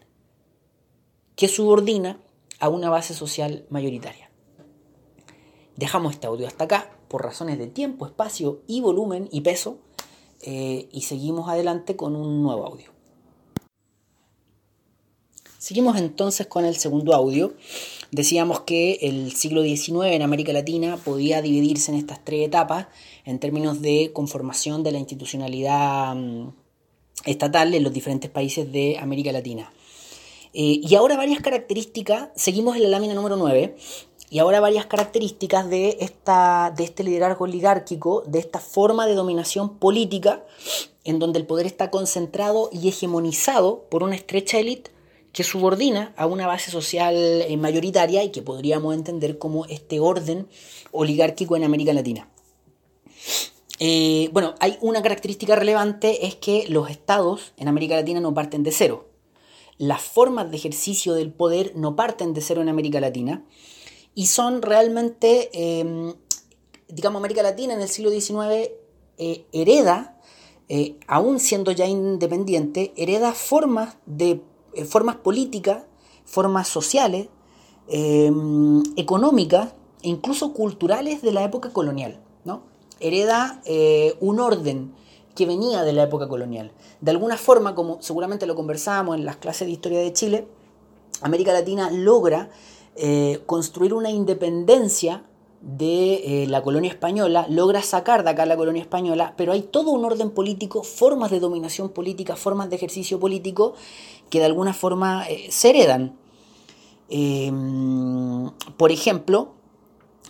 [1.37, 2.19] que subordina
[2.59, 4.31] a una base social mayoritaria.
[5.77, 9.79] Dejamos este audio hasta acá por razones de tiempo, espacio y volumen y peso
[10.41, 12.92] eh, y seguimos adelante con un nuevo audio.
[15.63, 17.55] Seguimos entonces con el segundo audio.
[18.11, 22.89] Decíamos que el siglo XIX en América Latina podía dividirse en estas tres etapas
[23.25, 26.49] en términos de conformación de la institucionalidad mm,
[27.27, 29.73] estatal en los diferentes países de América Latina.
[30.53, 33.77] Eh, y ahora varias características, seguimos en la lámina número 9,
[34.31, 39.79] y ahora varias características de, esta, de este liderazgo oligárquico, de esta forma de dominación
[39.79, 40.45] política,
[41.05, 44.92] en donde el poder está concentrado y hegemonizado por una estrecha élite
[45.33, 50.47] que subordina a una base social eh, mayoritaria y que podríamos entender como este orden
[50.93, 52.29] oligárquico en América Latina.
[53.81, 58.63] Eh, bueno, hay una característica relevante, es que los estados en América Latina no parten
[58.63, 59.09] de cero.
[59.79, 63.45] Las formas de ejercicio del poder no parten de cero en América Latina
[64.15, 66.15] y son realmente, em,
[66.89, 68.71] digamos, América Latina en el siglo XIX
[69.19, 70.19] eh, hereda,
[71.07, 74.41] aún siendo ya independiente, hereda formas, de,
[74.89, 75.85] formas políticas,
[76.25, 77.29] formas sociales,
[77.89, 82.21] em, económicas e incluso culturales de la época colonial.
[82.45, 82.63] ¿no?
[83.01, 83.63] Hereda
[84.21, 84.93] un orden
[85.35, 86.73] que venía de la época colonial.
[87.01, 90.47] De alguna forma, como seguramente lo conversábamos en las clases de historia de Chile,
[91.23, 92.51] América Latina logra
[92.97, 95.25] eh, construir una independencia
[95.63, 99.93] de eh, la colonia española, logra sacar de acá la colonia española, pero hay todo
[99.93, 103.75] un orden político, formas de dominación política, formas de ejercicio político
[104.33, 106.17] que de alguna forma eh, se heredan.
[107.11, 109.53] Em, por ejemplo,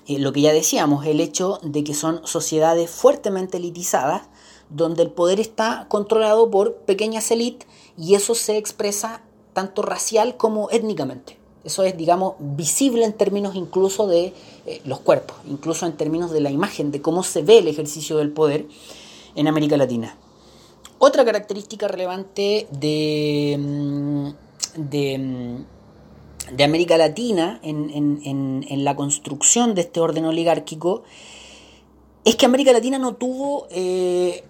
[0.08, 4.22] lo que ya decíamos, el hecho de que son sociedades fuertemente elitizadas,
[4.70, 10.68] donde el poder está controlado por pequeñas élites y eso se expresa tanto racial como
[10.70, 11.38] étnicamente.
[11.62, 14.34] Eso es, digamos, visible en términos incluso de
[14.66, 18.16] eh, los cuerpos, incluso en términos de la imagen, de cómo se ve el ejercicio
[18.16, 18.66] del poder
[19.36, 20.18] en América Latina.
[21.04, 24.28] Otra característica relevante de, mm,
[24.76, 25.64] mm,
[26.52, 31.02] de, América Latina en, la construcción de este orden oligárquico
[32.24, 34.44] es que América Latina no tuvo eh,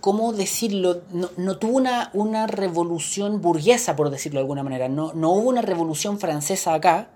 [0.00, 1.02] ¿cómo decirlo?
[1.36, 4.88] No, tuvo una, una, revolución burguesa, por decirlo de alguna manera.
[4.88, 7.10] No, no hubo una revolución francesa acá,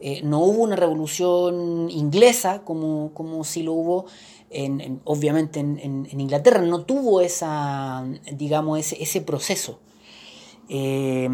[0.00, 4.06] eh, no hubo una revolución inglesa como, como si lo hubo,
[4.50, 6.60] en, obviamente, en, Inglaterra.
[6.62, 9.80] No tuvo esa, digamos, ese, proceso.
[10.68, 11.28] Eh,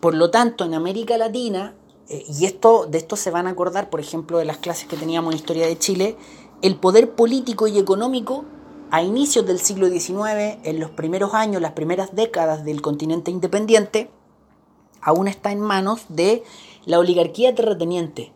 [0.00, 1.74] por lo tanto, en América Latina,
[2.08, 4.96] eh, y esto, de esto se van a acordar, por ejemplo, de las clases que
[4.96, 6.16] teníamos en Historia de Chile,
[6.62, 8.44] el poder político y económico
[8.90, 14.10] a inicios del siglo XIX, en los primeros años, las primeras décadas del continente independiente,
[15.00, 16.42] aún está en manos de
[16.84, 18.32] la oligarquía terrateniente.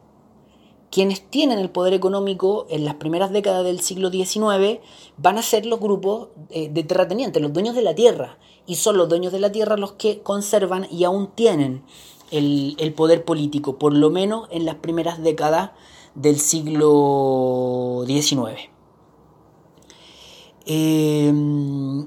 [0.97, 4.81] Quienes tienen el poder económico en las primeras décadas del siglo XIX
[5.19, 8.39] van a ser los grupos eh, de terratenientes, los dueños de la tierra.
[8.67, 11.85] Y son los dueños de la tierra los que conservan y aún tienen
[12.31, 15.73] el, poder político, por lo menos en las primeras décadas
[16.15, 18.71] del siglo XIX.
[20.65, 22.07] Em,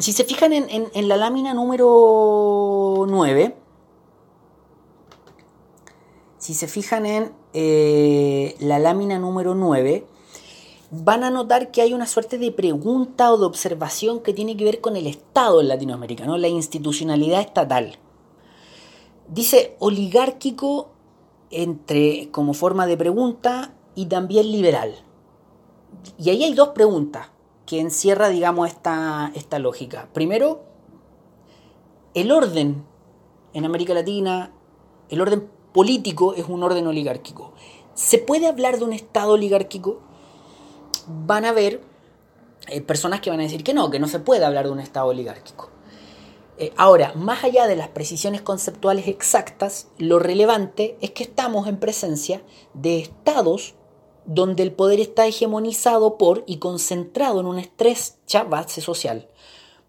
[0.00, 3.61] si se fijan en, la lámina número 9,
[6.42, 10.04] si se fijan en eh, la lámina número 9,
[10.90, 14.64] van a notar que hay una suerte de pregunta o de observación que tiene que
[14.64, 17.96] ver con el Estado en Latinoamérica, la institucionalidad estatal.
[19.28, 20.90] Dice oligárquico
[21.52, 24.96] entre, como forma de pregunta y también liberal.
[26.18, 27.28] Y ahí hay dos preguntas
[27.66, 30.08] que encierra, digamos, esta, esta lógica.
[30.12, 30.64] Primero,
[32.14, 32.84] el orden
[33.54, 34.52] en América Latina,
[35.08, 37.52] el orden político es un orden oligárquico.
[37.94, 40.00] ¿Se puede hablar de un Estado oligárquico?
[41.06, 41.80] Van a haber
[42.68, 44.80] eh, personas que van a decir que no, que no se puede hablar de un
[44.80, 45.70] Estado oligárquico.
[46.58, 51.78] Eh, ahora, más allá de las precisiones conceptuales exactas, lo relevante es que estamos en
[51.78, 52.42] presencia
[52.74, 53.74] de estados
[54.26, 59.28] donde el poder está hegemonizado por y concentrado en una estrecha base social.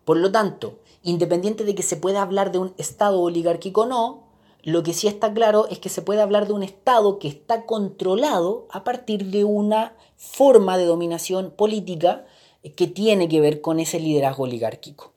[0.05, 4.22] Por lo tanto, independiente de que se pueda hablar de un Estado oligárquico o no,
[4.63, 7.65] lo que sí está claro es que se puede hablar de un Estado que está
[7.65, 12.25] controlado a partir de una forma de dominación política
[12.77, 15.11] que tiene que ver con ese liderazgo oligárquico.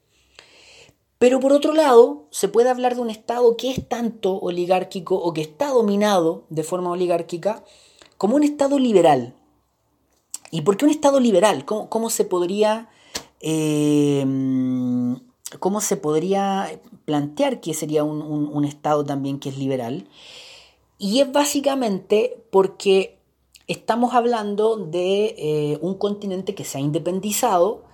[1.19, 5.33] Pero por otro lado, se puede hablar de un Estado que es tanto oligárquico o
[5.33, 7.65] que está dominado de forma oligárquica
[8.19, 9.35] como un Estado liberal.
[10.51, 11.65] ¿Y por qué un Estado liberal?
[11.65, 12.89] ¿Cómo, se podría...
[13.41, 14.25] Eh,
[15.61, 20.09] ¿Cómo se podría plantear que sería un, Estado también que es liberal?
[20.99, 23.19] Y es básicamente porque
[23.69, 27.85] estamos hablando de eh, un continente que se ha independizado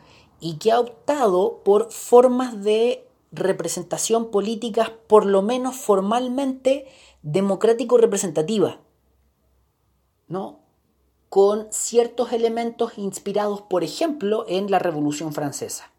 [0.41, 6.87] y que ha optado por formas de representación políticas, por lo menos formalmente,
[7.23, 8.79] democrático-representativas,
[10.27, 10.61] ¿no?
[11.29, 15.92] con ciertos elementos inspirados, por ejemplo, en la Revolución Francesa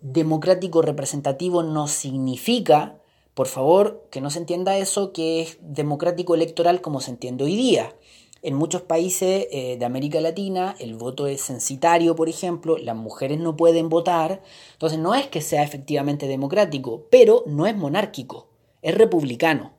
[0.00, 2.98] democrático representativo no significa,
[3.34, 7.56] por favor, que no se entienda eso, que es democrático electoral como se entiende hoy
[7.56, 7.94] día.
[8.40, 13.40] En muchos países eh, de América Latina el voto es censitario, por ejemplo, las mujeres
[13.40, 14.42] no pueden votar,
[14.72, 18.48] entonces no es que sea efectivamente democrático, pero no es monárquico,
[18.82, 19.72] es republicano.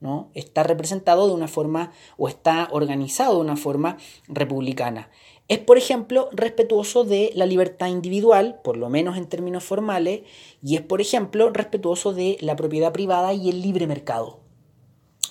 [0.00, 0.30] ¿no?
[0.34, 3.96] Está representado de una forma o está organizado de una forma
[4.28, 5.08] republicana.
[5.48, 10.22] Es, por ejemplo, respetuoso de la libertad individual, por lo menos en términos formales,
[10.62, 14.40] y es, por ejemplo, respetuoso de la propiedad privada y el libre mercado.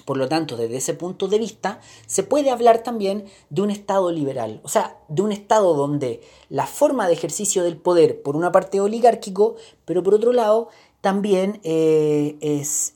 [0.05, 4.11] Por lo tanto, desde ese punto de vista, se puede hablar también de un Estado
[4.11, 8.51] liberal, o sea, de un Estado donde la forma de ejercicio del poder, por una
[8.51, 9.55] parte oligárquico,
[9.85, 10.69] pero por otro lado,
[11.01, 12.37] también eh,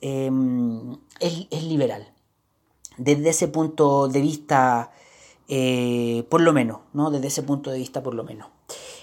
[0.00, 2.12] em, es, es, liberal.
[2.96, 4.90] Desde ese punto de vista
[5.48, 7.10] eh, por lo menos, ¿no?
[7.10, 8.48] Desde ese punto de vista, por lo menos.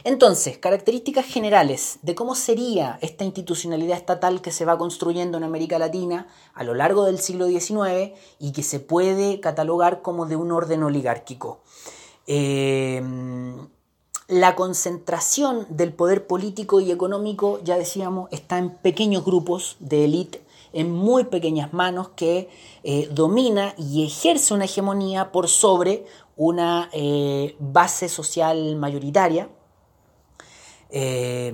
[0.03, 5.79] Entonces, características generales de cómo sería esta institucionalidad estatal que se va construyendo en América
[5.79, 10.51] Latina a lo largo del siglo XIX y que se puede catalogar como de un
[10.51, 11.61] orden oligárquico.
[12.27, 13.01] Eh,
[14.27, 20.41] la concentración del poder político y económico, ya decíamos, está en pequeños grupos de élite,
[20.73, 22.49] en muy pequeñas manos, que
[22.83, 26.05] eh, domina y ejerce una hegemonía por sobre
[26.35, 29.49] una eh, base social mayoritaria.
[30.89, 31.47] Eh,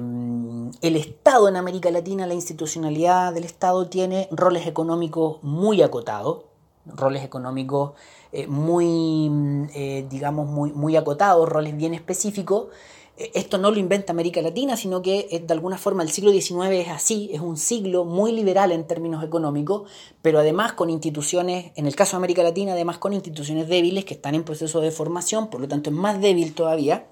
[0.81, 6.43] el Estado en América Latina, la institucionalidad del Estado tiene roles económicos muy acotados,
[6.85, 7.93] roles económicos
[8.31, 9.29] eh, muy,
[10.09, 12.67] digamos, muy, muy acotados, roles bien específicos,
[13.33, 16.71] esto no lo inventa América Latina, sino que eh, de alguna forma el siglo XIX
[16.71, 19.89] es así, es un siglo muy liberal en términos económicos,
[20.21, 24.13] pero además con instituciones, en el caso de América Latina, además con instituciones débiles que
[24.13, 27.07] están en proceso de formación, por lo tanto es más débil todavía.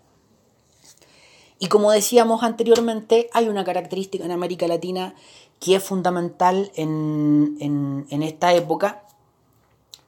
[1.59, 5.15] Y como decíamos anteriormente, hay una característica en América Latina
[5.59, 9.03] que es fundamental en, esta época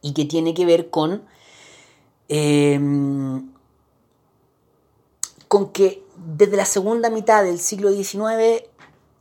[0.02, 1.24] y que tiene que ver con
[2.30, 2.80] eh,
[5.52, 8.64] con que desde la segunda mitad del siglo XIX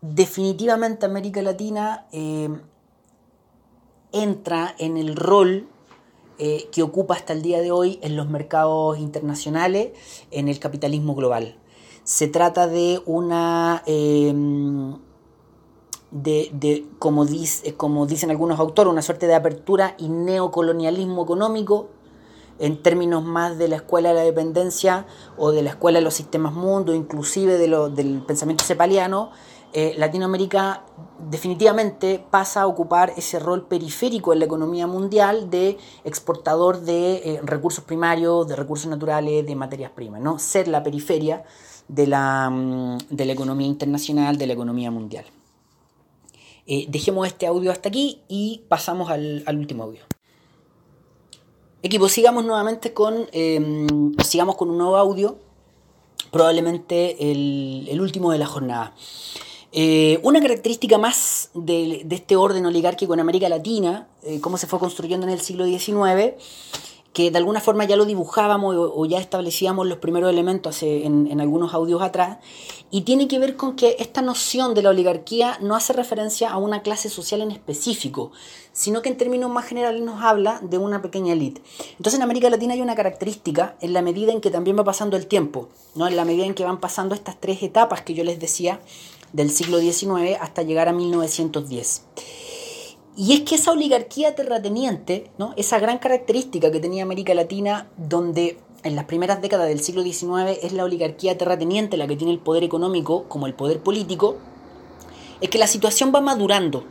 [0.01, 2.49] definitivamente América Latina eh,
[4.12, 5.66] entra en el rol
[6.39, 9.91] eh, que ocupa hasta el día de hoy en los mercados internacionales,
[10.31, 11.59] en el capitalismo global.
[12.05, 13.83] Se trata de una...
[13.87, 14.33] Eh,
[16.12, 21.89] de, como, dice, como dicen algunos autores, una suerte de apertura y neocolonialismo económico
[22.61, 25.06] en términos más de la escuela de la dependencia
[25.36, 29.30] o de la escuela de los sistemas mundo, inclusive de lo, del pensamiento cepaliano,
[29.72, 30.84] eh, Latinoamérica
[31.30, 37.40] definitivamente pasa a ocupar ese rol periférico en la economía mundial de exportador de eh,
[37.44, 40.38] recursos primarios, de recursos naturales, de materias primas, ¿no?
[40.40, 41.44] ser la periferia
[41.86, 45.24] de la, mm, de la economía internacional, de la economía mundial.
[46.66, 50.02] Eh, dejemos este audio hasta aquí y pasamos al, al último audio.
[51.83, 55.39] Equipo, sigamos nuevamente con, em, sigamos con un nuevo audio,
[56.31, 58.95] probablemente el, último de la jornada.
[59.72, 64.78] Eh, una característica más de, este orden oligárquico en América Latina, eh, cómo se fue
[64.78, 66.35] construyendo en el siglo XIX,
[67.12, 71.74] que de alguna forma ya lo dibujábamos o, ya establecíamos los primeros elementos en, algunos
[71.74, 72.38] audios atrás,
[72.92, 76.58] y tiene que ver con que esta noción de la oligarquía no hace referencia a
[76.58, 78.30] una clase social en específico,
[78.72, 81.62] sino que en términos más generales nos habla de una pequeña élite.
[81.92, 85.16] Entonces en América Latina hay una característica en la medida en que también va pasando
[85.16, 86.06] el tiempo, ¿no?
[86.06, 88.80] en la medida en que van pasando estas tres etapas que yo les decía
[89.32, 92.02] del siglo XIX hasta llegar a 1910.
[93.20, 98.96] Y es que esa oligarquía terrateniente, esa gran característica que tenía América Latina, donde en
[98.96, 102.64] las primeras décadas del siglo XIX es la oligarquía terrateniente la que tiene el poder
[102.64, 104.38] económico como el poder político,
[105.42, 106.84] es que la situación va madurando.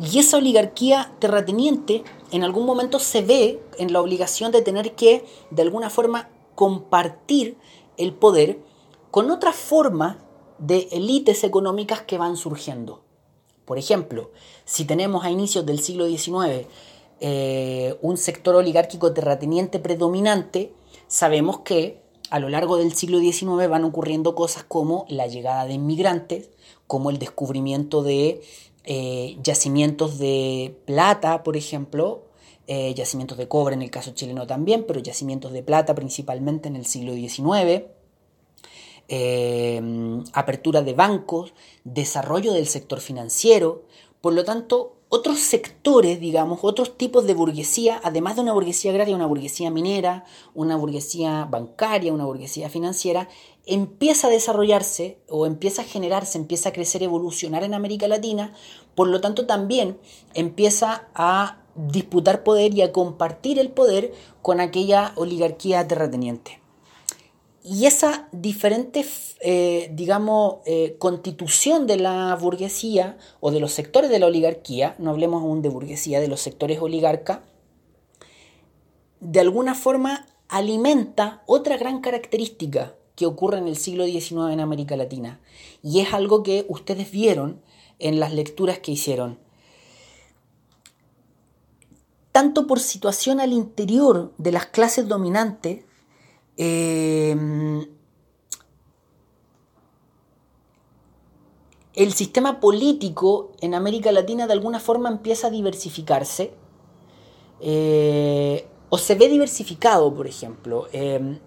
[0.00, 5.26] Y esa oligarquía terrateniente en algún momento se ve en la obligación de tener que,
[5.50, 7.58] de alguna forma, compartir
[7.98, 8.60] el poder
[9.10, 10.16] con otras formas
[10.56, 13.03] de élites económicas que van surgiendo.
[13.64, 14.30] Por ejemplo,
[14.64, 16.66] si tenemos a inicios del siglo XIX
[17.20, 20.72] eh, un sector oligárquico terrateniente predominante,
[21.06, 25.74] sabemos que a lo largo del siglo XIX van ocurriendo cosas como la llegada de
[25.74, 26.50] inmigrantes,
[26.86, 28.42] como el descubrimiento de
[28.84, 32.24] eh, yacimientos de plata, por ejemplo,
[32.66, 36.76] eh, yacimientos de cobre en el caso chileno también, pero yacimientos de plata principalmente en
[36.76, 37.84] el siglo XIX,
[39.08, 39.80] eh,
[40.32, 43.84] apertura de bancos, desarrollo del sector financiero,
[44.20, 49.14] por lo tanto, otros sectores, digamos, otros tipos de burguesía, además de una burguesía agraria,
[49.14, 50.24] una burguesía minera,
[50.54, 53.28] una burguesía bancaria, una burguesía financiera,
[53.64, 58.54] empieza a desarrollarse o empieza a generarse, empieza a crecer, evolucionar en América Latina,
[58.96, 59.98] por lo tanto también
[60.34, 66.63] empieza a disputar poder y a compartir el poder con aquella oligarquía terrateniente.
[67.66, 69.06] Y esa diferente,
[69.40, 75.10] eh, digamos, eh, constitución de la burguesía o de los sectores de la oligarquía, no
[75.10, 77.42] hablemos aún de burguesía, de los sectores oligarca,
[79.20, 84.94] de alguna forma alimenta otra gran característica que ocurre en el siglo XIX en América
[84.96, 85.40] Latina.
[85.82, 87.62] Y es algo que ustedes vieron
[87.98, 89.38] en las lecturas que hicieron.
[92.30, 95.84] Tanto por situación al interior de las clases dominantes,
[96.56, 97.86] eh,
[101.94, 106.54] el sistema político en América Latina de alguna forma empieza a diversificarse
[107.60, 110.88] eh, o se ve diversificado, por ejemplo.
[110.92, 111.38] Eh,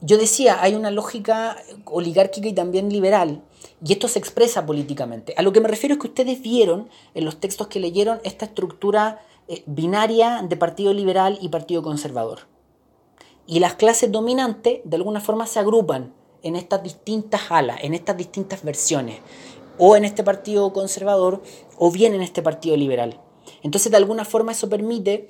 [0.00, 1.56] yo decía, hay una lógica
[1.86, 3.42] oligárquica y también liberal,
[3.82, 5.34] y esto se expresa políticamente.
[5.38, 8.44] A lo que me refiero es que ustedes vieron en los textos que leyeron esta
[8.44, 9.22] estructura
[9.66, 12.53] binaria de partido liberal y partido conservador.
[13.46, 18.16] Y las clases dominantes de alguna forma se agrupan en estas distintas alas, en estas
[18.16, 19.20] distintas versiones,
[19.78, 21.42] o en este partido conservador
[21.78, 23.20] o bien en este partido liberal.
[23.62, 25.28] Entonces de alguna forma eso permite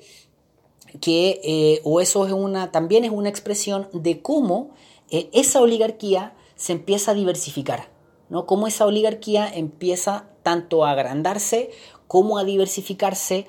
[1.01, 4.71] que, eh, o eso es una, también es una expresión de cómo
[5.09, 7.89] eh, esa oligarquía se empieza a diversificar,
[8.29, 8.45] ¿no?
[8.45, 11.71] Cómo esa oligarquía empieza tanto a agrandarse
[12.07, 13.45] como a diversificarse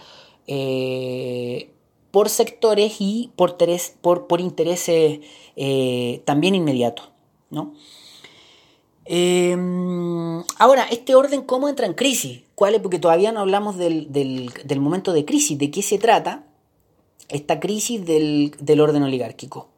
[0.46, 1.70] eh,
[2.16, 3.58] por sectores y por,
[4.26, 5.20] por, intereses
[5.54, 7.10] eh, también inmediatos.
[7.50, 7.74] ¿no?
[9.04, 12.40] Em, ahora, este orden, ¿cómo entra en crisis?
[12.54, 12.80] ¿Cuál es?
[12.80, 14.50] Porque todavía no hablamos del,
[14.80, 15.58] momento de crisis.
[15.58, 16.46] ¿De qué se trata
[17.28, 19.68] esta crisis del, del orden oligárquico?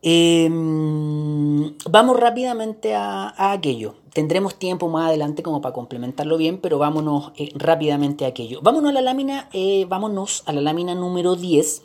[0.00, 3.96] Em, vamos rápidamente a, aquello.
[4.12, 8.60] Tendremos tiempo más adelante como para complementarlo bien, pero vámonos eh, rápidamente a aquello.
[8.62, 11.82] Vámonos a la lámina, eh, vámonos a la lámina número 10,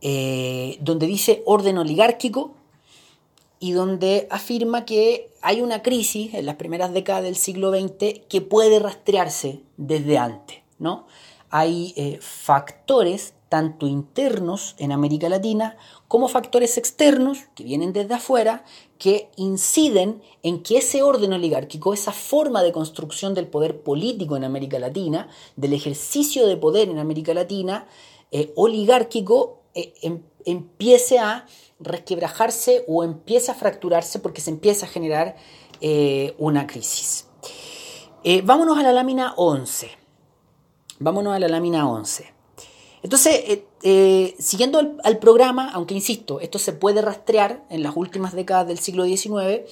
[0.00, 2.54] eh, donde dice orden oligárquico
[3.60, 8.40] y donde afirma que hay una crisis en las primeras décadas del siglo XX que
[8.40, 10.58] puede rastrearse desde antes.
[10.78, 11.06] ¿no?
[11.50, 15.76] Hay factores tanto internos en América Latina
[16.08, 18.64] como factores externos que vienen desde afuera
[18.96, 24.44] que inciden en que ese orden oligárquico, esa forma de construcción del poder político en
[24.44, 27.86] América Latina, del ejercicio de poder en América Latina,
[28.30, 31.44] eh, oligárquico, eh, em, empiece a
[31.78, 35.36] resquebrajarse o empiece a fracturarse porque se empieza a generar
[35.82, 37.26] eh, una crisis.
[38.44, 39.90] vámonos a la lámina 11.
[41.00, 42.32] Vámonos a la lámina 11.
[43.02, 48.32] Entonces, eh, eh, siguiendo al, programa, aunque insisto, esto se puede rastrear en las últimas
[48.32, 49.62] décadas del siglo XIX,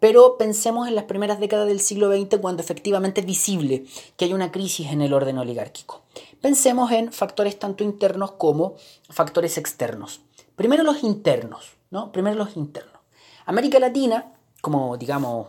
[0.00, 3.84] pero pensemos en las primeras décadas del siglo XX cuando efectivamente es visible
[4.16, 6.02] que hay una crisis en el orden oligárquico.
[6.40, 8.76] Pensemos en factores tanto internos como
[9.10, 10.22] factores externos.
[10.56, 12.10] Primero los internos, ¿no?
[12.10, 12.94] Primero los internos.
[13.44, 14.32] América Latina,
[14.62, 15.48] como digamos,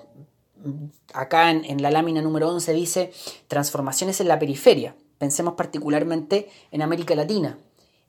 [1.13, 3.13] acá en, en la lámina número 11 dice,
[3.47, 7.59] transformaciones en la periferia pensemos particularmente en América Latina,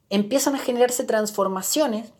[0.09, 2.11] empiezan a generarse transformaciones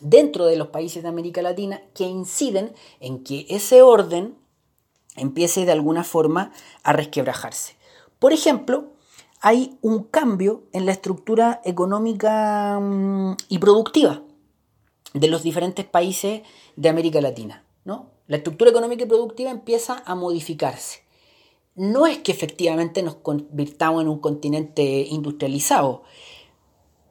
[0.00, 4.36] dentro de los países de América Latina que inciden en que ese orden
[5.14, 6.52] empiece de alguna forma
[6.82, 7.76] a resquebrajarse.
[8.18, 8.92] Por ejemplo,
[9.40, 14.22] hay un cambio en la estructura económica mm, y productiva
[15.14, 16.42] de los diferentes países
[16.76, 17.64] de América Latina.
[17.84, 18.10] ¿no?
[18.26, 21.05] La estructura económica y productiva empieza a modificarse
[21.76, 26.02] no es que efectivamente nos convirtamos en un continente industrializado,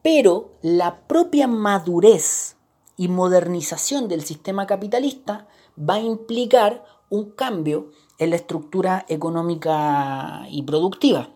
[0.01, 2.57] pero la propia madurez
[2.97, 5.47] y modernización del sistema capitalista
[5.77, 11.29] va a implicar un cambio en la estructura económica y productiva.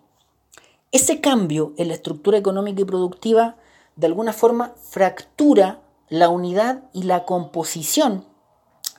[0.91, 3.57] Ese cambio en la estructura económica y productiva
[3.95, 8.25] de alguna forma fractura la unidad y la composición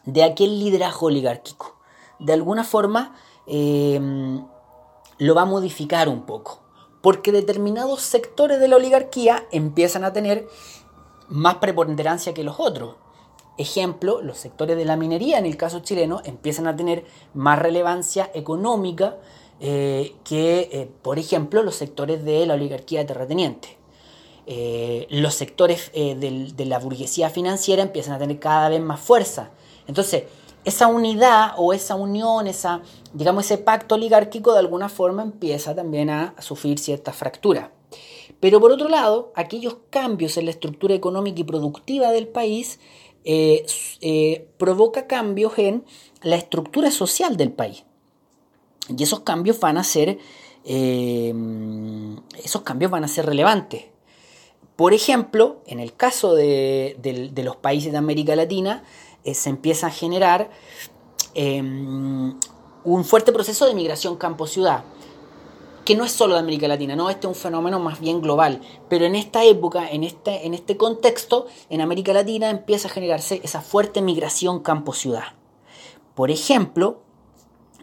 [0.04, 1.76] de aquel liderazgo oligárquico.
[2.20, 3.16] De alguna forma
[3.46, 4.44] em,
[5.18, 6.60] lo va a modificar un poco,
[7.00, 10.46] porque determinados sectores de la oligarquía empiezan a tener
[11.28, 12.96] más preponderancia que los otros.
[13.58, 18.30] Ejemplo, los sectores de la minería, en el caso chileno, empiezan a tener más relevancia
[18.34, 19.18] económica
[19.60, 23.76] eh, que, eh, por ejemplo, los sectores de la oligarquía terrateniente.
[24.46, 29.50] Eh, los sectores de la burguesía financiera empiezan a tener cada vez más fuerza.
[29.86, 30.24] Entonces,
[30.64, 32.82] esa unidad o esa unión, esa,
[33.12, 37.72] digamos, ese pacto oligárquico de alguna forma empieza también a sufrir cierta fractura.
[38.40, 42.80] Pero por otro lado, aquellos cambios en la estructura económica y productiva del país
[43.24, 43.66] eh,
[44.00, 45.84] eh, provoca cambios en
[46.22, 47.84] la estructura social del país.
[48.88, 50.18] Y esos cambios van a ser,
[50.64, 51.34] eh,
[52.42, 53.84] esos cambios van a ser relevantes.
[54.74, 56.96] Por ejemplo, en el caso de,
[57.44, 58.82] los países de América Latina,
[59.24, 60.50] se empieza a generar
[61.34, 64.84] un fuerte proceso de migración campo-ciudad
[65.84, 68.60] que no es solo de América Latina, no, este es un fenómeno más bien global,
[68.88, 73.40] pero en esta época, en este, en este contexto, en América Latina empieza a generarse
[73.42, 75.34] esa fuerte migración campo-ciudad.
[76.14, 77.00] Por ejemplo,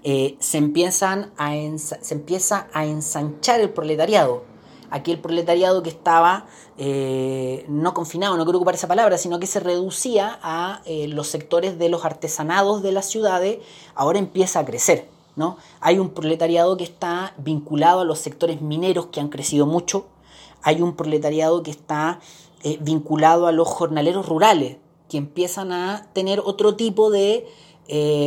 [0.04, 4.46] eh, se, empiezan a se empieza a ensanchar el proletariado,
[4.90, 6.46] aquel proletariado que estaba
[6.78, 11.28] eh, no confinado, no quiero ocupar esa palabra, sino que se reducía a eh, los
[11.28, 13.60] sectores de los artesanados de las ciudades,
[13.96, 15.10] ahora empieza a crecer.
[15.82, 20.08] Hay un proletariado que está vinculado a los sectores mineros que han crecido mucho,
[20.64, 22.20] hay un proletariado que está
[22.64, 24.78] eh, vinculado a los jornaleros rurales,
[25.10, 27.48] que empiezan a tener otro tipo de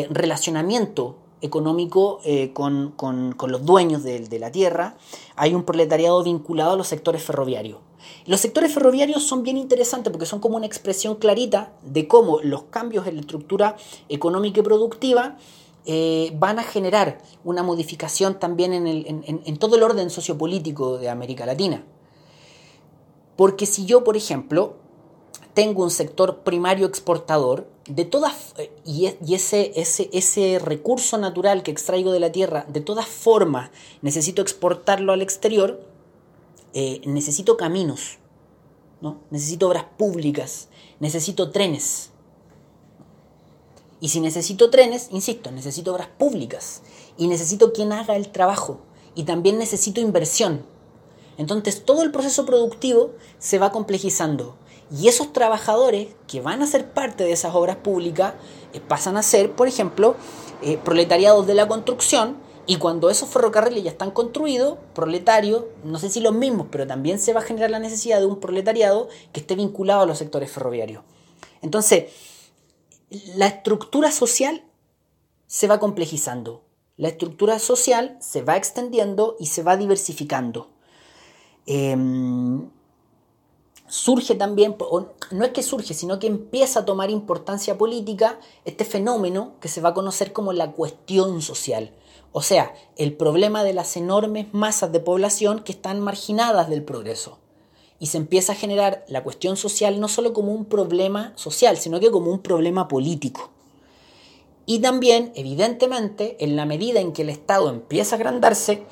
[0.09, 2.95] relacionamiento económico eh, con,
[3.49, 4.97] los dueños de, la tierra,
[5.37, 7.79] hay un proletariado vinculado a los sectores ferroviarios.
[8.27, 12.65] Los sectores ferroviarios son bien interesantes porque son como una expresión clarita de cómo los
[12.65, 13.77] cambios en la estructura
[14.09, 15.37] económica y productiva
[15.87, 21.85] eh, van a generar una modificación también en, todo el orden sociopolítico de América Latina.
[23.37, 24.77] Porque si yo, por ejemplo,
[25.55, 28.55] tengo un sector primario exportador, de todas,
[28.85, 33.71] y, ese, ese, ese recurso natural que extraigo de la tierra, de todas formas
[34.01, 35.85] necesito exportarlo al exterior,
[36.73, 38.19] eh, necesito caminos,
[39.01, 39.19] ¿no?
[39.31, 40.69] necesito obras públicas,
[41.01, 42.11] necesito trenes,
[44.01, 46.83] y si necesito trenes, insisto, necesito obras públicas
[47.19, 48.81] y necesito quien haga el trabajo
[49.15, 50.65] y también necesito inversión.
[51.37, 54.57] Entonces todo el proceso productivo se va complejizando
[54.91, 58.35] y esos trabajadores que van a ser parte de esas obras públicas
[58.73, 60.17] eh, pasan a ser, por ejemplo,
[60.63, 62.37] eh, proletariados de la construcción
[62.67, 67.19] y cuando esos ferrocarriles ya están construidos, proletarios, no sé si los mismos, pero también
[67.19, 70.53] se va a generar la necesidad de un proletariado que esté vinculado a los sectores
[70.53, 71.03] ferroviarios.
[71.63, 72.13] Entonces,
[73.35, 74.65] la estructura social
[75.47, 76.63] se va complejizando.
[76.97, 80.71] La estructura social se va extendiendo y se va diversificando.
[81.67, 82.71] Em,
[83.91, 84.77] surge también,
[85.33, 89.81] no es que surge, sino que empieza a tomar importancia política este fenómeno que se
[89.81, 91.93] va a conocer como la cuestión social.
[92.33, 97.39] O sea, el problema de las enormes masas de población que están marginadas del progreso
[97.99, 101.99] y se empieza a generar la cuestión social no solo como un problema social, sino
[101.99, 103.51] que como un problema político.
[104.67, 108.85] Y también, evidentemente, en la medida en que el Estado empieza a agrandarse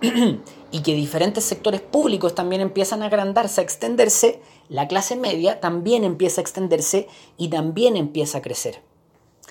[0.70, 6.04] y que diferentes sectores públicos también empiezan a agrandarse, a extenderse, la clase media también
[6.04, 8.82] empieza a extenderse y también empieza a crecer.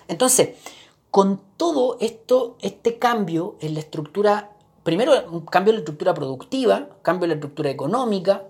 [0.08, 0.50] Entonces,
[1.10, 4.52] con todo esto, este cambio en la estructura,
[4.84, 8.44] primero un cambio en la estructura productiva, cambio en la estructura económica,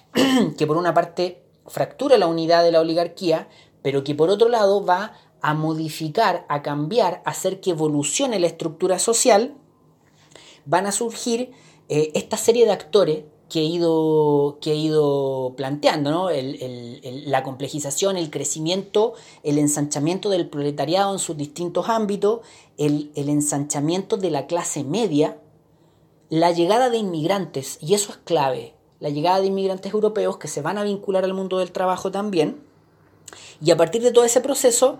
[0.56, 3.48] que por una parte fractura la unidad de la oligarquía,
[3.82, 8.46] pero que por otro lado va a modificar, a cambiar, a hacer que evolucione la
[8.46, 9.54] estructura social,
[10.64, 11.52] van a surgir
[11.88, 16.28] eh, esta serie de actores que he ido, que he ido planteando, ¿no?
[16.30, 19.12] la complejización, el crecimiento,
[19.42, 22.40] el ensanchamiento del proletariado en sus distintos ámbitos,
[22.78, 25.38] el, ensanchamiento de la clase media,
[26.30, 30.62] la llegada de inmigrantes, y eso es clave la llegada de inmigrantes europeos que se
[30.62, 32.62] van a vincular al mundo del trabajo también.
[33.62, 34.98] Y a partir de todo ese proceso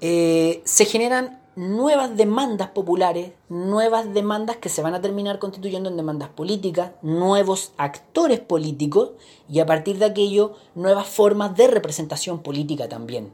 [0.00, 5.96] eh, se generan nuevas demandas populares, nuevas demandas que se van a terminar constituyendo en
[5.96, 9.12] demandas políticas, nuevos actores políticos
[9.48, 13.32] y a partir de aquello nuevas formas de representación política también.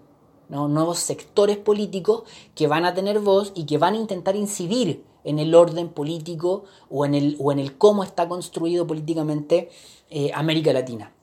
[0.49, 2.25] Nuevos sectores políticos
[2.57, 6.64] que van a tener voz y que van a intentar incidir en el orden político
[6.89, 9.71] o en el, o en el cómo está construido políticamente
[10.11, 11.14] eh, América Latina.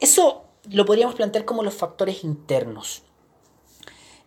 [0.00, 3.03] Eso lo podríamos plantear como los factores internos.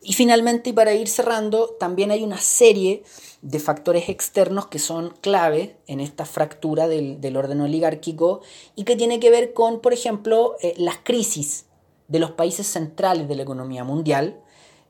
[0.07, 3.03] Y finalmente, y para ir cerrando, también hay una serie
[3.41, 8.39] de factores externos que son clave en esta fractura del, orden oligárquico
[8.77, 11.65] y que tiene que ver con, por ejemplo, eh, las crisis
[12.07, 14.39] de los países centrales de la economía mundial.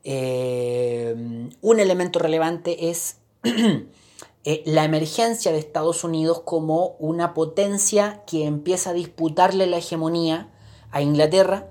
[0.04, 1.16] Eh,
[1.62, 8.90] un elemento relevante es eh, la emergencia de Estados Unidos como una potencia que empieza
[8.90, 10.48] a disputarle la hegemonía
[10.92, 11.68] a Inglaterra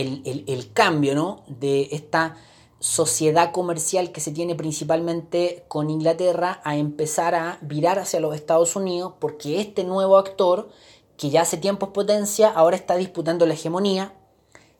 [0.00, 1.44] el, cambio ¿no?
[1.46, 2.36] de esta
[2.80, 8.76] sociedad comercial que se tiene principalmente con Inglaterra a empezar a virar hacia los Estados
[8.76, 10.68] Unidos porque este nuevo actor
[11.16, 14.14] que ya hace tiempo es potencia ahora está disputando la hegemonía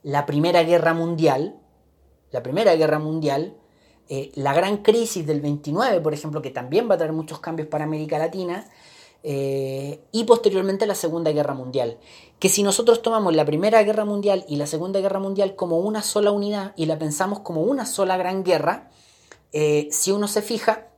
[0.04, 1.56] la primera guerra mundial
[2.30, 3.56] la primera guerra mundial
[4.08, 7.66] eh, la gran crisis del 29 por ejemplo que también va a traer muchos cambios
[7.66, 8.64] para América Latina
[9.24, 11.98] eh, y posteriormente la Segunda Guerra Mundial.
[12.38, 16.02] Que si nosotros tomamos la Primera Guerra Mundial y la Segunda Guerra Mundial como una
[16.02, 18.90] sola unidad y la pensamos como una sola gran guerra,
[19.52, 20.88] eh, si uno se fija,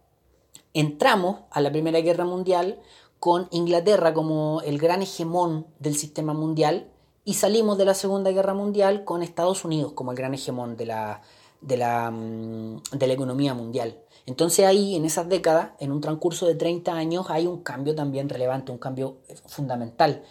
[0.75, 2.81] entramos a la Primera Guerra Mundial
[3.19, 6.91] con Inglaterra como el gran hegemón del sistema mundial
[7.25, 10.87] y salimos de la Segunda Guerra Mundial con Estados Unidos como el gran hegemón de
[10.87, 11.23] la,
[11.61, 13.99] de la, mm, de la economía mundial.
[14.27, 18.29] Entonces ahí, en esas décadas, en un transcurso de 30 años, hay un cambio también
[18.29, 20.23] relevante, un cambio fundamental,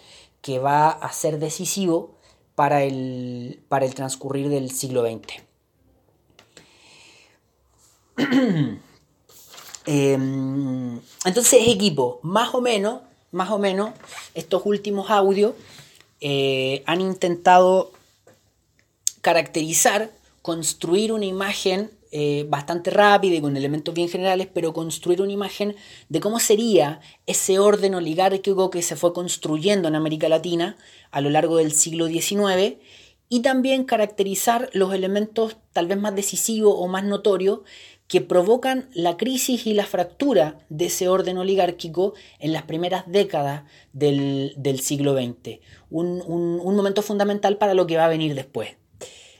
[0.42, 2.16] que va a ser decisivo
[2.54, 5.42] para el, para el transcurrir del siglo XX.
[9.86, 13.00] Em, entonces, equipo, más o menos,
[13.32, 13.90] más o menos,
[14.34, 15.54] estos últimos audios
[16.20, 17.90] eh, han intentado
[19.22, 20.10] caracterizar,
[20.42, 25.76] construir una imagen eh, bastante rápida y con elementos bien generales, pero construir una imagen
[26.08, 30.76] de cómo sería ese orden oligárquico que se fue construyendo en América Latina
[31.12, 32.78] a lo largo del siglo XIX
[33.28, 37.60] y también caracterizar los elementos tal vez más decisivos o más notorios
[38.08, 43.62] que provocan la crisis y la fractura de ese orden oligárquico en las primeras décadas
[43.92, 45.60] del, siglo XX.
[45.90, 48.79] un momento fundamental para lo que va a venir después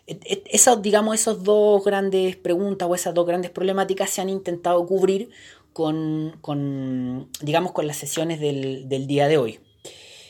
[0.07, 5.31] esas, digamos, esas dos grandes preguntas o esas dos grandes problemáticas se han intentado cubrir
[5.73, 9.61] con, digamos, con las sesiones del, día de hoy.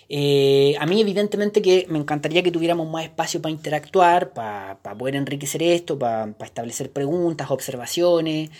[0.09, 5.17] Eh, a mí evidentemente que me encantaría que tuviéramos más espacio para interactuar, para, poder
[5.17, 8.51] enriquecer esto, para, establecer preguntas, observaciones,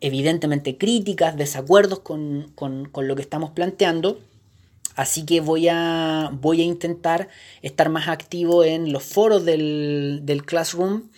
[0.00, 4.18] evidentemente críticas, desacuerdos con, con lo que estamos planteando.
[4.96, 7.28] Así que voy a, voy a intentar
[7.62, 11.08] estar más activo en los foros del, Classroom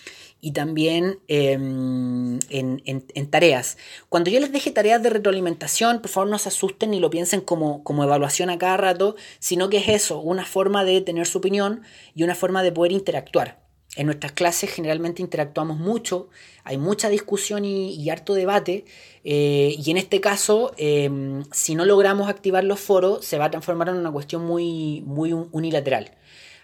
[0.41, 3.79] y también em, en, tareas.
[4.09, 7.41] Cuando yo les deje tareas de retroalimentación, por favor no se asusten ni lo piensen
[7.41, 11.39] como, como evaluación a cada rato, sino que es eso, una forma de tener su
[11.39, 11.83] opinión
[12.15, 13.64] y una forma de poder interactuar.
[13.97, 16.29] En nuestras clases generalmente interactuamos mucho,
[16.65, 18.85] hay mucha discusión y, harto debate,
[19.23, 23.51] eh, y en este caso, em, si no logramos activar los foros, se va a
[23.51, 26.11] transformar en una cuestión muy, muy unilateral.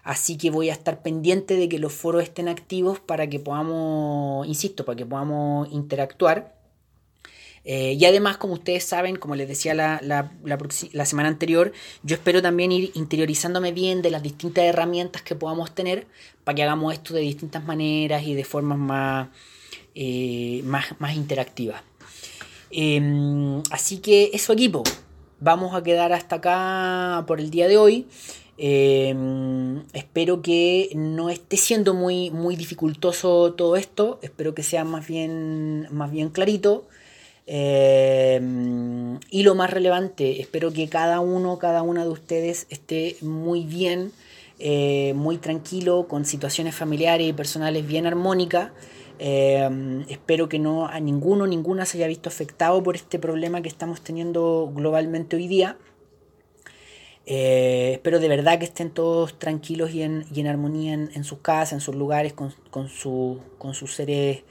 [0.02, 4.46] Así que voy a estar pendiente de que los foros estén activos para que podamos,
[4.46, 6.59] insisto, para que podamos interactuar.
[7.64, 12.40] Eh, y además, como ustedes saben, como les decía la, la, semana anterior, yo espero
[12.40, 16.06] también ir interiorizándome bien de las distintas herramientas que podamos tener
[16.44, 19.28] para que hagamos esto de distintas maneras y de formas más,
[19.94, 21.82] eh, más, más interactivas.
[22.70, 24.82] Em, así que eso equipo,
[25.40, 28.06] vamos a quedar hasta acá por el día de hoy.
[28.56, 34.18] Em, espero que no esté siendo muy, muy dificultoso todo esto.
[34.22, 36.86] Espero que sea más bien, más bien clarito.
[37.52, 43.64] Em, y lo más relevante, espero que cada uno, cada una de ustedes esté muy
[43.64, 44.12] bien,
[44.60, 48.70] eh, muy tranquilo, con situaciones familiares y personales bien armónicas.
[49.18, 53.68] Em, espero que no a ninguno, ninguna se haya visto afectado por este problema que
[53.68, 55.76] estamos teniendo globalmente hoy día.
[57.26, 61.80] Eh, espero de verdad que estén todos tranquilos y en, armonía en, sus casas, en
[61.80, 64.44] sus lugares, con, con sus seres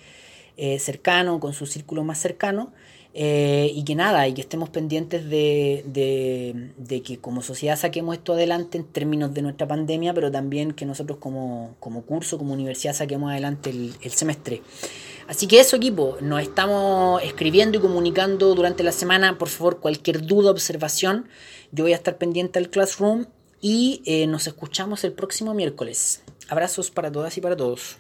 [0.61, 2.73] eh, cercano, con su círculo más cercano,
[3.13, 5.83] eh, y que nada, y que estemos pendientes de,
[6.77, 10.85] de, que como sociedad saquemos esto adelante en términos de nuestra pandemia, pero también que
[10.85, 14.61] nosotros como, como curso, como universidad saquemos adelante el, semestre.
[15.27, 19.37] Así que eso equipo, nos estamos escribiendo y comunicando durante la semana.
[19.37, 21.27] Por favor, cualquier duda, observación,
[21.71, 23.25] yo voy a estar pendiente del Classroom
[23.59, 26.21] y eh, nos escuchamos el próximo miércoles.
[26.47, 27.97] Abrazos para todas y para todos.